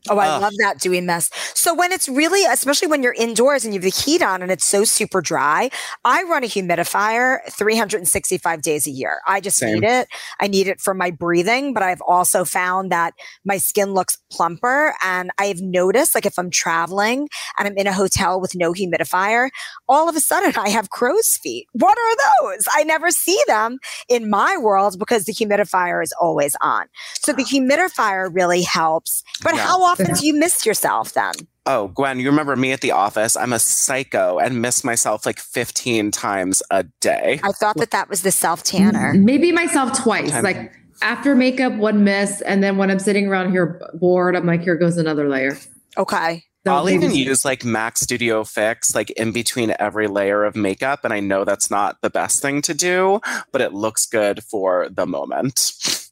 Oh, 0.09 0.17
I 0.17 0.37
love 0.37 0.53
that 0.59 0.79
doing 0.79 1.05
this. 1.07 1.29
So 1.53 1.73
when 1.73 1.91
it's 1.91 2.07
really, 2.07 2.45
especially 2.45 2.87
when 2.87 3.03
you're 3.03 3.13
indoors 3.13 3.65
and 3.65 3.73
you 3.73 3.79
have 3.79 3.83
the 3.91 4.01
heat 4.01 4.21
on 4.21 4.41
and 4.41 4.51
it's 4.51 4.65
so 4.65 4.83
super 4.85 5.21
dry, 5.21 5.69
I 6.05 6.23
run 6.23 6.43
a 6.43 6.47
humidifier 6.47 7.39
365 7.51 8.61
days 8.61 8.87
a 8.87 8.91
year. 8.91 9.19
I 9.27 9.41
just 9.41 9.57
Same. 9.57 9.75
need 9.75 9.83
it. 9.83 10.07
I 10.39 10.47
need 10.47 10.67
it 10.67 10.79
for 10.79 10.93
my 10.93 11.11
breathing, 11.11 11.73
but 11.73 11.83
I've 11.83 12.01
also 12.01 12.45
found 12.45 12.91
that 12.91 13.13
my 13.43 13.57
skin 13.57 13.93
looks 13.93 14.17
plumper. 14.31 14.93
And 15.03 15.31
I've 15.37 15.61
noticed, 15.61 16.15
like 16.15 16.25
if 16.25 16.39
I'm 16.39 16.49
traveling 16.51 17.27
and 17.57 17.67
I'm 17.67 17.77
in 17.77 17.87
a 17.87 17.93
hotel 17.93 18.39
with 18.39 18.55
no 18.55 18.71
humidifier, 18.71 19.49
all 19.89 20.07
of 20.07 20.15
a 20.15 20.19
sudden 20.21 20.53
I 20.57 20.69
have 20.69 20.89
crow's 20.89 21.37
feet. 21.37 21.67
What 21.73 21.97
are 21.97 22.53
those? 22.53 22.63
I 22.73 22.83
never 22.83 23.11
see 23.11 23.39
them 23.47 23.79
in 24.07 24.29
my 24.29 24.55
world 24.57 24.97
because 24.97 25.25
the 25.25 25.33
humidifier 25.33 26.01
is 26.01 26.13
always 26.21 26.55
on. 26.61 26.85
So 27.19 27.33
the 27.33 27.43
humidifier 27.43 28.29
really 28.33 28.61
helps. 28.61 29.23
But 29.43 29.55
Yeah. 29.55 29.61
how 29.65 29.81
often 29.83 29.96
do 29.97 30.25
you 30.25 30.33
miss 30.33 30.65
yourself 30.65 31.13
then? 31.13 31.33
Oh, 31.65 31.89
Gwen, 31.89 32.19
you 32.19 32.29
remember 32.29 32.55
me 32.55 32.71
at 32.71 32.81
the 32.81 32.91
office? 32.91 33.35
I'm 33.35 33.51
a 33.51 33.59
psycho 33.59 34.39
and 34.39 34.61
miss 34.61 34.83
myself 34.83 35.25
like 35.25 35.39
15 35.39 36.11
times 36.11 36.63
a 36.71 36.83
day. 37.01 37.39
I 37.43 37.51
thought 37.51 37.77
that 37.77 37.91
that 37.91 38.09
was 38.09 38.21
the 38.21 38.31
self 38.31 38.63
tanner. 38.63 39.13
Maybe 39.13 39.51
myself 39.51 40.01
twice. 40.01 40.31
Time. 40.31 40.43
Like 40.43 40.73
after 41.01 41.35
makeup, 41.35 41.73
one 41.73 42.03
miss, 42.03 42.41
and 42.41 42.63
then 42.63 42.77
when 42.77 42.89
I'm 42.89 42.99
sitting 42.99 43.27
around 43.27 43.51
here 43.51 43.81
bored, 43.95 44.35
I'm 44.35 44.45
like, 44.45 44.61
here 44.61 44.75
goes 44.77 44.97
another 44.97 45.27
layer. 45.27 45.57
Okay. 45.97 46.43
So 46.65 46.73
I'll 46.73 46.89
even 46.89 47.09
maybe- 47.09 47.21
use 47.21 47.45
like 47.45 47.63
Mac 47.63 47.97
Studio 47.97 48.43
Fix 48.43 48.93
like 48.93 49.09
in 49.11 49.31
between 49.31 49.73
every 49.79 50.07
layer 50.07 50.43
of 50.43 50.55
makeup. 50.55 51.01
And 51.05 51.13
I 51.13 51.21
know 51.21 51.45
that's 51.45 51.71
not 51.71 52.01
the 52.01 52.09
best 52.09 52.41
thing 52.41 52.61
to 52.63 52.73
do, 52.73 53.21
but 53.53 53.61
it 53.61 53.73
looks 53.73 54.05
good 54.05 54.43
for 54.43 54.89
the 54.89 55.05
moment. 55.05 56.06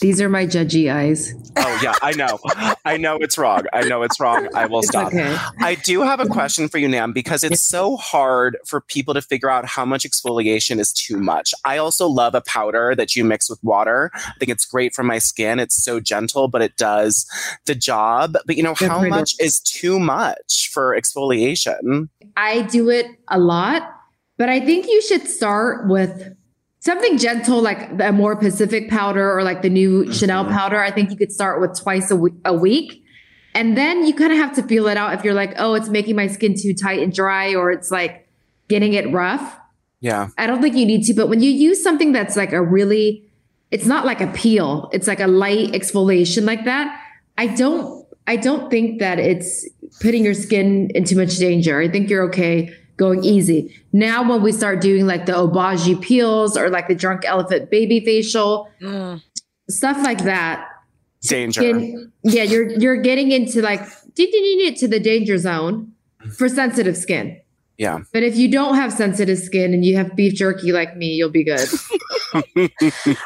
These 0.00 0.20
are 0.20 0.30
my 0.30 0.46
judgy 0.46 0.90
eyes. 0.92 1.34
Oh, 1.56 1.80
yeah, 1.82 1.94
I 2.00 2.12
know. 2.12 2.38
I 2.86 2.96
know 2.96 3.16
it's 3.16 3.36
wrong. 3.36 3.64
I 3.72 3.82
know 3.82 4.02
it's 4.02 4.18
wrong. 4.18 4.48
I 4.54 4.64
will 4.64 4.78
It's 4.78 4.88
stop. 4.88 5.08
okay. 5.08 5.36
I 5.58 5.74
do 5.74 6.00
have 6.02 6.20
a 6.20 6.26
question 6.26 6.68
for 6.68 6.78
you, 6.78 6.88
Nam, 6.88 7.12
because 7.12 7.44
it's 7.44 7.60
so 7.60 7.96
hard 7.96 8.56
for 8.64 8.80
people 8.80 9.12
to 9.12 9.20
figure 9.20 9.50
out 9.50 9.66
how 9.66 9.84
much 9.84 10.04
exfoliation 10.04 10.78
is 10.78 10.92
too 10.92 11.18
much. 11.18 11.52
I 11.66 11.76
also 11.76 12.06
love 12.06 12.34
a 12.34 12.40
powder 12.40 12.94
that 12.96 13.14
you 13.14 13.24
mix 13.24 13.50
with 13.50 13.62
water. 13.62 14.10
I 14.14 14.32
think 14.38 14.50
it's 14.50 14.64
great 14.64 14.94
for 14.94 15.02
my 15.02 15.18
skin. 15.18 15.58
It's 15.58 15.82
so 15.84 16.00
gentle, 16.00 16.48
but 16.48 16.62
it 16.62 16.76
does 16.78 17.26
the 17.66 17.74
job. 17.74 18.38
But 18.46 18.56
you 18.56 18.62
know, 18.62 18.74
Good 18.74 18.88
how 18.88 19.02
much 19.06 19.34
is 19.38 19.60
too 19.60 20.00
much 20.00 20.70
for 20.72 20.98
exfoliation? 20.98 22.08
I 22.38 22.62
do 22.62 22.88
it 22.88 23.06
a 23.28 23.38
lot, 23.38 23.82
but 24.38 24.48
I 24.48 24.60
think 24.60 24.86
you 24.86 25.02
should 25.02 25.28
start 25.28 25.88
with 25.88 26.34
something 26.80 27.18
gentle 27.18 27.60
like 27.60 27.96
the 27.96 28.04
Amorepacific 28.04 28.88
powder 28.88 29.38
or 29.38 29.42
like 29.42 29.62
the 29.62 29.70
new 29.70 30.12
Chanel 30.12 30.46
powder. 30.46 30.82
I 30.82 30.90
think 30.90 31.10
you 31.10 31.16
could 31.16 31.30
start 31.30 31.60
with 31.60 31.78
twice 31.78 32.10
a, 32.10 32.52
week. 32.52 33.04
And 33.54 33.76
then 33.76 34.06
you 34.06 34.14
kind 34.14 34.32
of 34.32 34.38
have 34.38 34.54
to 34.56 34.62
feel 34.62 34.88
it 34.88 34.96
out 34.96 35.14
if 35.14 35.24
you're 35.24 35.34
like, 35.34 35.54
oh, 35.58 35.74
it's 35.74 35.88
making 35.88 36.16
my 36.16 36.26
skin 36.26 36.54
too 36.58 36.74
tight 36.74 37.00
and 37.00 37.12
dry, 37.12 37.54
or 37.54 37.70
it's 37.70 37.90
like 37.90 38.28
getting 38.68 38.94
it 38.94 39.12
rough. 39.12 39.58
Yeah. 40.00 40.28
I 40.38 40.46
don't 40.46 40.62
think 40.62 40.76
you 40.76 40.86
need 40.86 41.04
to, 41.04 41.14
but 41.14 41.28
when 41.28 41.40
you 41.40 41.50
use 41.50 41.82
something 41.82 42.12
that's 42.12 42.36
like 42.36 42.52
a 42.52 42.62
really, 42.62 43.28
it's 43.70 43.86
not 43.86 44.06
like 44.06 44.20
a 44.20 44.28
peel, 44.28 44.88
it's 44.92 45.06
like 45.06 45.20
a 45.20 45.26
light 45.26 45.72
exfoliation 45.72 46.44
like 46.44 46.64
that. 46.64 46.98
I 47.36 47.48
don't, 47.48 48.06
I 48.26 48.36
don't 48.36 48.70
think 48.70 49.00
that 49.00 49.18
it's 49.18 49.68
putting 50.00 50.24
your 50.24 50.34
skin 50.34 50.90
in 50.94 51.04
too 51.04 51.16
much 51.16 51.36
danger. 51.36 51.80
I 51.80 51.88
think 51.88 52.08
you're 52.08 52.22
okay 52.28 52.74
going 53.00 53.24
easy. 53.24 53.74
Now, 53.92 54.22
when 54.28 54.42
we 54.42 54.52
start 54.52 54.80
doing 54.80 55.06
like 55.06 55.24
the 55.26 55.32
Obagi 55.32 56.00
peels 56.00 56.56
or 56.56 56.68
like 56.68 56.86
the 56.86 56.94
drunk 56.94 57.24
elephant 57.24 57.70
baby 57.70 57.98
facial, 58.00 58.68
Mm. 58.82 59.22
stuff 59.68 59.96
like 60.04 60.22
that, 60.24 60.68
Danger. 61.22 61.60
then 61.62 62.12
yeah, 62.22 62.44
you're 62.44 62.68
you're 62.78 63.00
getting 63.02 63.32
into 63.32 63.62
like 63.62 63.80
to 64.14 64.88
the 64.88 65.00
danger 65.00 65.38
zone 65.38 65.92
for 66.36 66.48
sensitive 66.48 66.96
skin. 66.96 67.40
Yeah. 67.78 68.00
But 68.12 68.22
if 68.22 68.36
you 68.36 68.50
don't 68.50 68.74
have 68.74 68.92
sensitive 68.92 69.38
skin 69.38 69.72
and 69.72 69.82
you 69.86 69.96
have 69.96 70.14
beef 70.14 70.34
jerky 70.34 70.70
like 70.70 70.98
me, 70.98 71.06
you'll 71.14 71.30
be 71.30 71.44
good. 71.44 71.66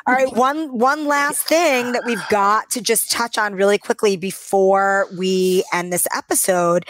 All 0.07 0.15
right, 0.15 0.33
one 0.33 0.79
one 0.79 1.07
last 1.07 1.43
thing 1.49 1.91
that 1.93 2.05
we've 2.07 2.23
got 2.31 2.71
to 2.71 2.81
just 2.81 3.11
touch 3.11 3.37
on 3.37 3.55
really 3.57 3.79
quickly 3.79 4.17
before 4.17 5.09
we 5.19 5.65
end 5.73 5.93
this 5.93 6.07
episode. 6.15 6.87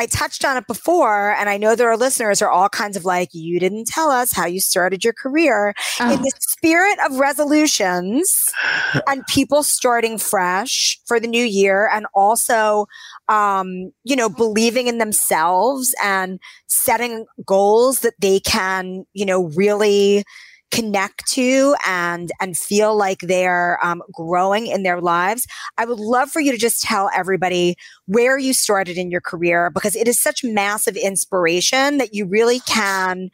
I 0.00 0.06
touched 0.06 0.46
on 0.46 0.56
it 0.56 0.66
before, 0.66 1.32
and 1.32 1.50
I 1.50 1.58
know 1.58 1.76
there 1.76 1.90
are 1.90 1.96
listeners 1.96 2.40
are 2.40 2.48
all 2.48 2.70
kinds 2.70 2.96
of 2.96 3.04
like, 3.04 3.28
you 3.34 3.60
didn't 3.60 3.86
tell 3.86 4.10
us 4.10 4.32
how 4.32 4.46
you 4.46 4.58
started 4.58 5.04
your 5.04 5.12
career. 5.12 5.74
Oh. 6.00 6.10
In 6.10 6.22
the 6.22 6.32
spirit 6.40 6.98
of 7.04 7.18
resolutions 7.18 8.48
and 9.06 9.26
people 9.26 9.62
starting 9.62 10.16
fresh 10.16 10.98
for 11.04 11.20
the 11.20 11.26
new 11.26 11.44
year, 11.44 11.86
and 11.92 12.06
also, 12.14 12.86
um, 13.28 13.92
you 14.04 14.16
know, 14.16 14.30
believing 14.30 14.86
in 14.86 14.96
themselves 14.96 15.94
and 16.02 16.40
setting 16.66 17.26
goals 17.44 18.00
that 18.00 18.14
they 18.18 18.40
can, 18.40 19.04
you 19.12 19.26
know, 19.26 19.50
really 19.54 20.24
connect 20.70 21.26
to 21.26 21.74
and 21.86 22.30
and 22.40 22.56
feel 22.56 22.96
like 22.96 23.20
they're 23.20 23.78
um, 23.84 24.02
growing 24.12 24.66
in 24.66 24.82
their 24.82 25.00
lives 25.00 25.46
i 25.78 25.84
would 25.84 25.98
love 25.98 26.30
for 26.30 26.40
you 26.40 26.52
to 26.52 26.58
just 26.58 26.82
tell 26.82 27.10
everybody 27.14 27.74
where 28.06 28.38
you 28.38 28.52
started 28.52 28.96
in 28.96 29.10
your 29.10 29.20
career 29.20 29.70
because 29.70 29.96
it 29.96 30.06
is 30.06 30.20
such 30.20 30.44
massive 30.44 30.96
inspiration 30.96 31.98
that 31.98 32.14
you 32.14 32.26
really 32.26 32.60
can 32.60 33.30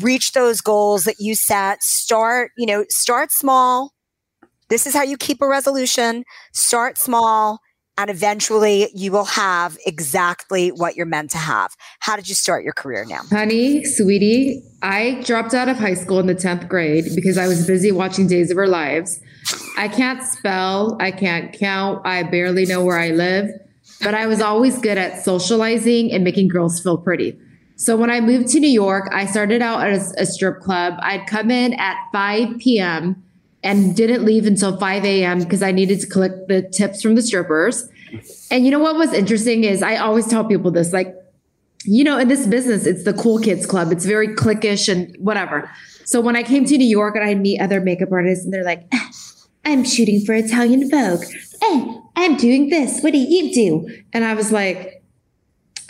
reach 0.00 0.32
those 0.32 0.60
goals 0.60 1.04
that 1.04 1.16
you 1.18 1.34
set. 1.34 1.82
Start 1.82 2.52
you 2.56 2.66
know 2.66 2.84
start 2.88 3.32
small. 3.32 3.92
This 4.68 4.86
is 4.86 4.94
how 4.94 5.02
you 5.02 5.16
keep 5.16 5.42
a 5.42 5.46
resolution. 5.46 6.24
Start 6.52 6.96
small 6.96 7.58
and 7.98 8.10
eventually 8.10 8.88
you 8.94 9.12
will 9.12 9.24
have 9.24 9.76
exactly 9.86 10.70
what 10.70 10.96
you're 10.96 11.06
meant 11.06 11.30
to 11.30 11.38
have 11.38 11.74
how 12.00 12.16
did 12.16 12.28
you 12.28 12.34
start 12.34 12.64
your 12.64 12.72
career 12.72 13.04
now 13.08 13.22
Honey, 13.30 13.84
sweetie, 13.84 14.62
I 14.82 15.22
dropped 15.24 15.54
out 15.54 15.68
of 15.68 15.76
high 15.76 15.94
school 15.94 16.18
in 16.18 16.26
the 16.26 16.34
10th 16.34 16.68
grade 16.68 17.06
because 17.14 17.38
I 17.38 17.48
was 17.48 17.66
busy 17.66 17.90
watching 17.92 18.26
Days 18.26 18.50
of 18.50 18.58
Our 18.58 18.66
Lives. 18.66 19.20
I 19.76 19.88
can't 19.88 20.22
spell, 20.22 20.96
I 21.00 21.10
can't 21.10 21.52
count, 21.52 22.06
I 22.06 22.22
barely 22.24 22.66
know 22.66 22.84
where 22.84 22.98
I 22.98 23.10
live, 23.10 23.50
but 24.02 24.14
I 24.14 24.26
was 24.26 24.40
always 24.40 24.78
good 24.78 24.98
at 24.98 25.24
socializing 25.24 26.12
and 26.12 26.24
making 26.24 26.48
girls 26.48 26.80
feel 26.80 26.98
pretty. 26.98 27.38
So 27.76 27.96
when 27.96 28.10
I 28.10 28.20
moved 28.20 28.48
to 28.48 28.60
New 28.60 28.68
York, 28.68 29.08
I 29.12 29.26
started 29.26 29.62
out 29.62 29.84
as 29.86 30.12
a 30.18 30.26
strip 30.26 30.60
club. 30.60 30.94
I'd 31.00 31.26
come 31.26 31.50
in 31.50 31.72
at 31.74 31.96
5 32.12 32.58
p.m. 32.58 33.24
and 33.62 33.94
didn't 33.94 34.24
leave 34.24 34.46
until 34.46 34.76
5 34.76 35.04
a.m. 35.04 35.40
because 35.40 35.62
I 35.62 35.72
needed 35.72 36.00
to 36.00 36.06
collect 36.06 36.48
the 36.48 36.62
tips 36.62 37.02
from 37.02 37.14
the 37.14 37.22
strippers. 37.22 37.88
And 38.50 38.64
you 38.64 38.70
know 38.70 38.78
what 38.78 38.96
was 38.96 39.12
interesting 39.12 39.64
is 39.64 39.82
I 39.82 39.96
always 39.96 40.26
tell 40.26 40.44
people 40.44 40.70
this 40.70 40.92
like, 40.92 41.14
you 41.84 42.04
know, 42.04 42.18
in 42.18 42.28
this 42.28 42.46
business, 42.46 42.86
it's 42.86 43.04
the 43.04 43.14
cool 43.14 43.38
kids 43.38 43.66
club. 43.66 43.90
It's 43.92 44.04
very 44.04 44.28
cliquish 44.28 44.88
and 44.90 45.16
whatever. 45.18 45.70
So 46.04 46.20
when 46.20 46.36
I 46.36 46.42
came 46.42 46.64
to 46.66 46.76
New 46.76 46.86
York 46.86 47.16
and 47.16 47.24
I'd 47.24 47.40
meet 47.40 47.60
other 47.60 47.80
makeup 47.80 48.12
artists 48.12 48.44
and 48.44 48.52
they're 48.52 48.64
like, 48.64 48.86
"Ah, 48.92 49.10
I'm 49.64 49.84
shooting 49.84 50.24
for 50.24 50.34
Italian 50.34 50.90
Vogue. 50.90 51.24
Eh, 51.62 51.94
I'm 52.16 52.36
doing 52.36 52.68
this. 52.68 53.00
What 53.00 53.12
do 53.12 53.18
you 53.18 53.52
do? 53.54 53.88
And 54.12 54.24
I 54.24 54.34
was 54.34 54.50
like, 54.50 55.02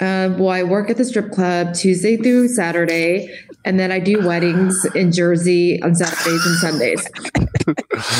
uh, 0.00 0.34
well, 0.36 0.50
I 0.50 0.62
work 0.62 0.90
at 0.90 0.96
the 0.96 1.04
strip 1.04 1.30
club 1.30 1.74
Tuesday 1.74 2.16
through 2.16 2.48
Saturday, 2.48 3.32
and 3.64 3.78
then 3.78 3.92
I 3.92 4.00
do 4.00 4.26
weddings 4.26 4.84
in 4.94 5.12
Jersey 5.12 5.80
on 5.82 5.94
Saturdays 5.94 6.44
and 6.44 6.56
Sundays. 6.58 7.08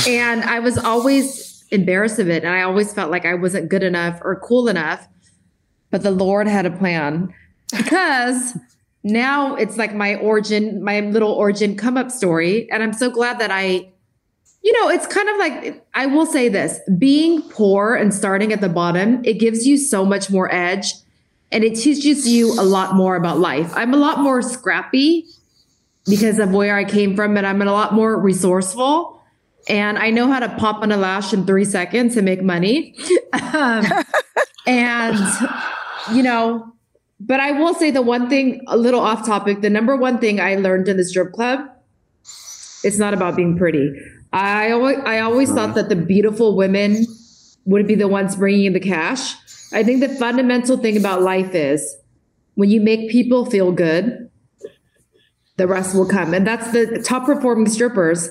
And 0.09 0.42
I 0.44 0.59
was 0.61 0.78
always 0.78 1.64
embarrassed 1.70 2.18
of 2.18 2.28
it. 2.28 2.44
And 2.44 2.55
I 2.55 2.62
always 2.62 2.92
felt 2.92 3.11
like 3.11 3.24
I 3.24 3.35
wasn't 3.35 3.68
good 3.68 3.83
enough 3.83 4.20
or 4.22 4.37
cool 4.37 4.68
enough. 4.68 5.09
But 5.90 6.02
the 6.02 6.11
Lord 6.11 6.46
had 6.46 6.66
a 6.66 6.70
plan 6.70 7.35
because 7.76 8.57
now 9.02 9.55
it's 9.57 9.76
like 9.76 9.94
my 9.94 10.16
origin, 10.16 10.83
my 10.83 11.00
little 11.00 11.33
origin 11.33 11.76
come 11.76 11.96
up 11.96 12.11
story. 12.11 12.70
And 12.70 12.83
I'm 12.83 12.92
so 12.92 13.11
glad 13.11 13.38
that 13.40 13.50
I, 13.50 13.90
you 14.62 14.81
know, 14.81 14.88
it's 14.88 15.07
kind 15.07 15.28
of 15.28 15.37
like, 15.38 15.87
I 15.94 16.07
will 16.07 16.26
say 16.26 16.48
this 16.48 16.81
being 16.98 17.42
poor 17.50 17.94
and 17.94 18.14
starting 18.14 18.52
at 18.52 18.61
the 18.61 18.68
bottom, 18.68 19.22
it 19.24 19.35
gives 19.35 19.66
you 19.66 19.76
so 19.76 20.05
much 20.05 20.31
more 20.31 20.52
edge 20.55 20.94
and 21.50 21.64
it 21.64 21.76
teaches 21.76 22.26
you 22.26 22.52
a 22.59 22.64
lot 22.64 22.94
more 22.94 23.16
about 23.16 23.38
life. 23.38 23.72
I'm 23.74 23.92
a 23.92 23.98
lot 23.98 24.20
more 24.20 24.40
scrappy 24.40 25.26
because 26.07 26.38
of 26.38 26.52
where 26.52 26.74
I 26.74 26.85
came 26.85 27.14
from, 27.14 27.37
and 27.37 27.46
I'm 27.46 27.62
a 27.62 27.66
lot 27.66 27.94
more 27.94 28.18
resourceful. 28.18 29.22
And 29.68 29.98
I 29.98 30.11
know 30.11 30.27
how 30.27 30.40
to 30.40 30.48
pop 30.57 30.83
on 30.83 30.90
a 30.92 30.96
lash 30.96 31.33
in 31.33 31.46
three 31.46 31.64
seconds 31.64 32.16
and 32.16 32.25
make 32.25 32.42
money. 32.42 32.96
um, 33.55 33.85
and, 34.66 35.18
you 36.12 36.22
know, 36.22 36.72
but 37.20 37.38
I 37.38 37.53
will 37.53 37.75
say 37.75 37.90
the 37.90 38.03
one 38.03 38.29
thing, 38.29 38.62
a 38.66 38.77
little 38.77 39.01
off 39.01 39.25
topic, 39.25 39.61
the 39.61 39.70
number 39.70 39.96
one 39.96 40.18
thing 40.18 40.40
I 40.40 40.57
learned 40.57 40.88
in 40.88 40.96
the 40.96 41.05
strip 41.05 41.33
club, 41.33 41.61
it's 42.83 42.98
not 42.98 43.14
about 43.14 43.37
being 43.37 43.57
pretty. 43.57 43.92
I 44.33 44.72
always, 44.72 44.98
I 45.05 45.20
always 45.20 45.53
thought 45.53 45.75
that 45.77 45.88
the 45.88 45.96
beautiful 45.96 46.57
women 46.57 47.07
would 47.64 47.87
be 47.87 47.94
the 47.94 48.09
ones 48.09 48.35
bringing 48.35 48.64
in 48.64 48.72
the 48.72 48.81
cash. 48.81 49.35
I 49.72 49.85
think 49.85 50.01
the 50.01 50.09
fundamental 50.09 50.77
thing 50.77 50.96
about 50.96 51.22
life 51.22 51.55
is 51.55 51.96
when 52.55 52.70
you 52.70 52.81
make 52.81 53.11
people 53.11 53.46
feel 53.46 53.70
good, 53.72 54.31
the 55.57 55.66
rest 55.66 55.94
will 55.94 56.09
come. 56.09 56.35
And 56.35 56.46
that's 56.46 56.72
the 56.72 57.03
top 57.05 57.25
performing 57.25 57.68
strippers. 57.68 58.29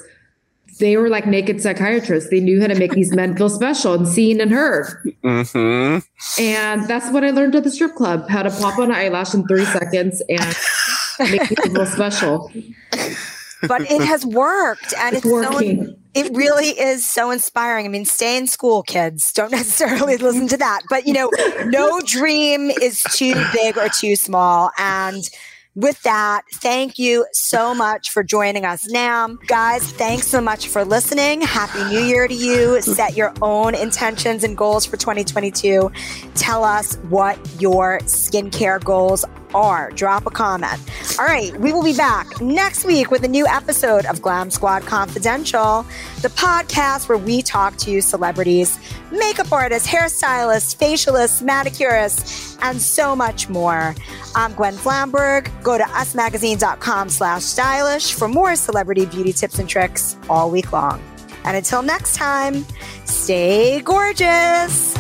They 0.80 0.98
were 0.98 1.10
like 1.10 1.28
naked 1.28 1.62
psychiatrists. 1.62 2.30
They 2.30 2.40
knew 2.40 2.62
how 2.62 2.68
to 2.68 2.76
make 2.76 2.94
these 2.94 3.14
men 3.14 3.36
feel 3.36 3.50
special 3.50 3.94
and 3.94 4.08
seen 4.08 4.42
and 4.42 4.52
heard. 4.52 5.14
hmm 5.24 6.00
And 6.40 6.88
that's 6.88 7.12
what 7.12 7.24
I 7.24 7.32
learned 7.32 7.56
at 7.56 7.64
the 7.64 7.72
strip 7.72 7.96
club 7.96 8.30
how 8.30 8.44
to 8.44 8.50
pop 8.50 8.80
on 8.80 8.86
an 8.86 8.96
eyelash 8.96 9.34
in 9.34 9.46
three 9.48 9.66
seconds 9.66 10.22
and 10.30 10.56
make 11.32 11.48
people 11.48 11.74
feel 11.74 11.86
special. 11.86 12.52
but 13.68 13.82
it 13.82 14.02
has 14.02 14.26
worked 14.26 14.94
and 15.00 15.16
it's, 15.16 15.26
It's 15.26 15.34
So, 15.34 15.96
it 16.14 16.36
really 16.36 16.70
is 16.70 17.08
so 17.10 17.32
inspiring. 17.32 17.86
I 17.86 17.90
mean, 17.90 18.06
stay 18.06 18.38
in 18.38 18.48
school, 18.48 18.84
kids. 18.84 19.32
Don't 19.34 19.52
necessarily 19.62 20.18
listen 20.18 20.48
to 20.50 20.58
that. 20.58 20.82
But 20.90 21.08
you 21.08 21.14
know, 21.14 21.30
no 21.66 22.00
dream 22.06 22.70
is 22.70 23.04
too 23.04 23.34
big 23.54 23.78
or 23.78 23.88
too 23.90 24.16
small. 24.16 24.72
And 24.78 25.24
with 25.76 26.02
that, 26.04 26.44
thank 26.56 27.00
you 27.00 27.26
so 27.32 27.74
much 27.74 28.10
for 28.10 28.24
joining 28.24 28.66
us 28.66 28.88
now. 28.90 29.28
Guys, 29.48 29.92
thanks 29.94 30.28
so 30.28 30.42
much 30.42 30.68
for 30.68 30.84
listening. 30.84 31.42
Happy 31.42 31.84
New 31.86 32.02
Year 32.02 32.28
to 32.28 32.34
you. 32.34 32.82
Set 32.82 33.16
your 33.16 33.34
own 33.42 33.76
intentions 33.76 34.44
and 34.44 34.58
goals 34.58 34.86
for 34.86 34.98
2022. 34.98 35.92
Tell 36.36 36.64
us 36.64 36.96
what 37.10 37.38
your 37.62 38.00
skincare 38.00 38.84
goals 38.84 39.24
are. 39.54 39.92
Drop 39.92 40.26
a 40.26 40.30
comment. 40.30 40.80
All 41.20 41.26
right, 41.26 41.56
we 41.60 41.74
will 41.74 41.84
be 41.84 41.96
back 41.96 42.42
next 42.42 42.86
week 42.86 43.12
with 43.12 43.24
a 43.24 43.28
new 43.28 43.46
episode 43.48 44.06
of 44.06 44.22
Glam 44.22 44.50
Squad 44.50 44.84
Confidential, 44.84 45.86
the 46.22 46.30
podcast 46.30 47.10
where 47.10 47.18
we 47.18 47.42
talk 47.42 47.78
to 47.78 48.02
celebrities, 48.02 48.80
makeup 49.12 49.52
artists, 49.52 49.88
hairstylists, 49.88 50.76
facialists, 50.76 51.44
manicurists, 51.44 52.58
and 52.62 52.82
so 52.82 53.16
much 53.16 53.50
more. 53.50 53.96
I'm 54.36 54.54
Gwen 54.54 54.76
Flamberg. 54.76 55.52
Go 55.64 55.78
to 55.78 55.84
usmagazine.com 55.84 57.10
slash 57.10 57.44
stylish 57.44 58.14
for 58.14 58.28
more 58.28 58.56
celebrity 58.56 59.06
beauty 59.06 59.34
tips 59.34 59.60
and 59.60 59.68
tricks 59.68 60.18
all 60.30 60.50
week 60.50 60.72
long. 60.72 61.02
And 61.44 61.58
until 61.58 61.82
next 61.82 62.16
time, 62.16 62.66
stay 63.06 63.82
gorgeous. 63.82 64.96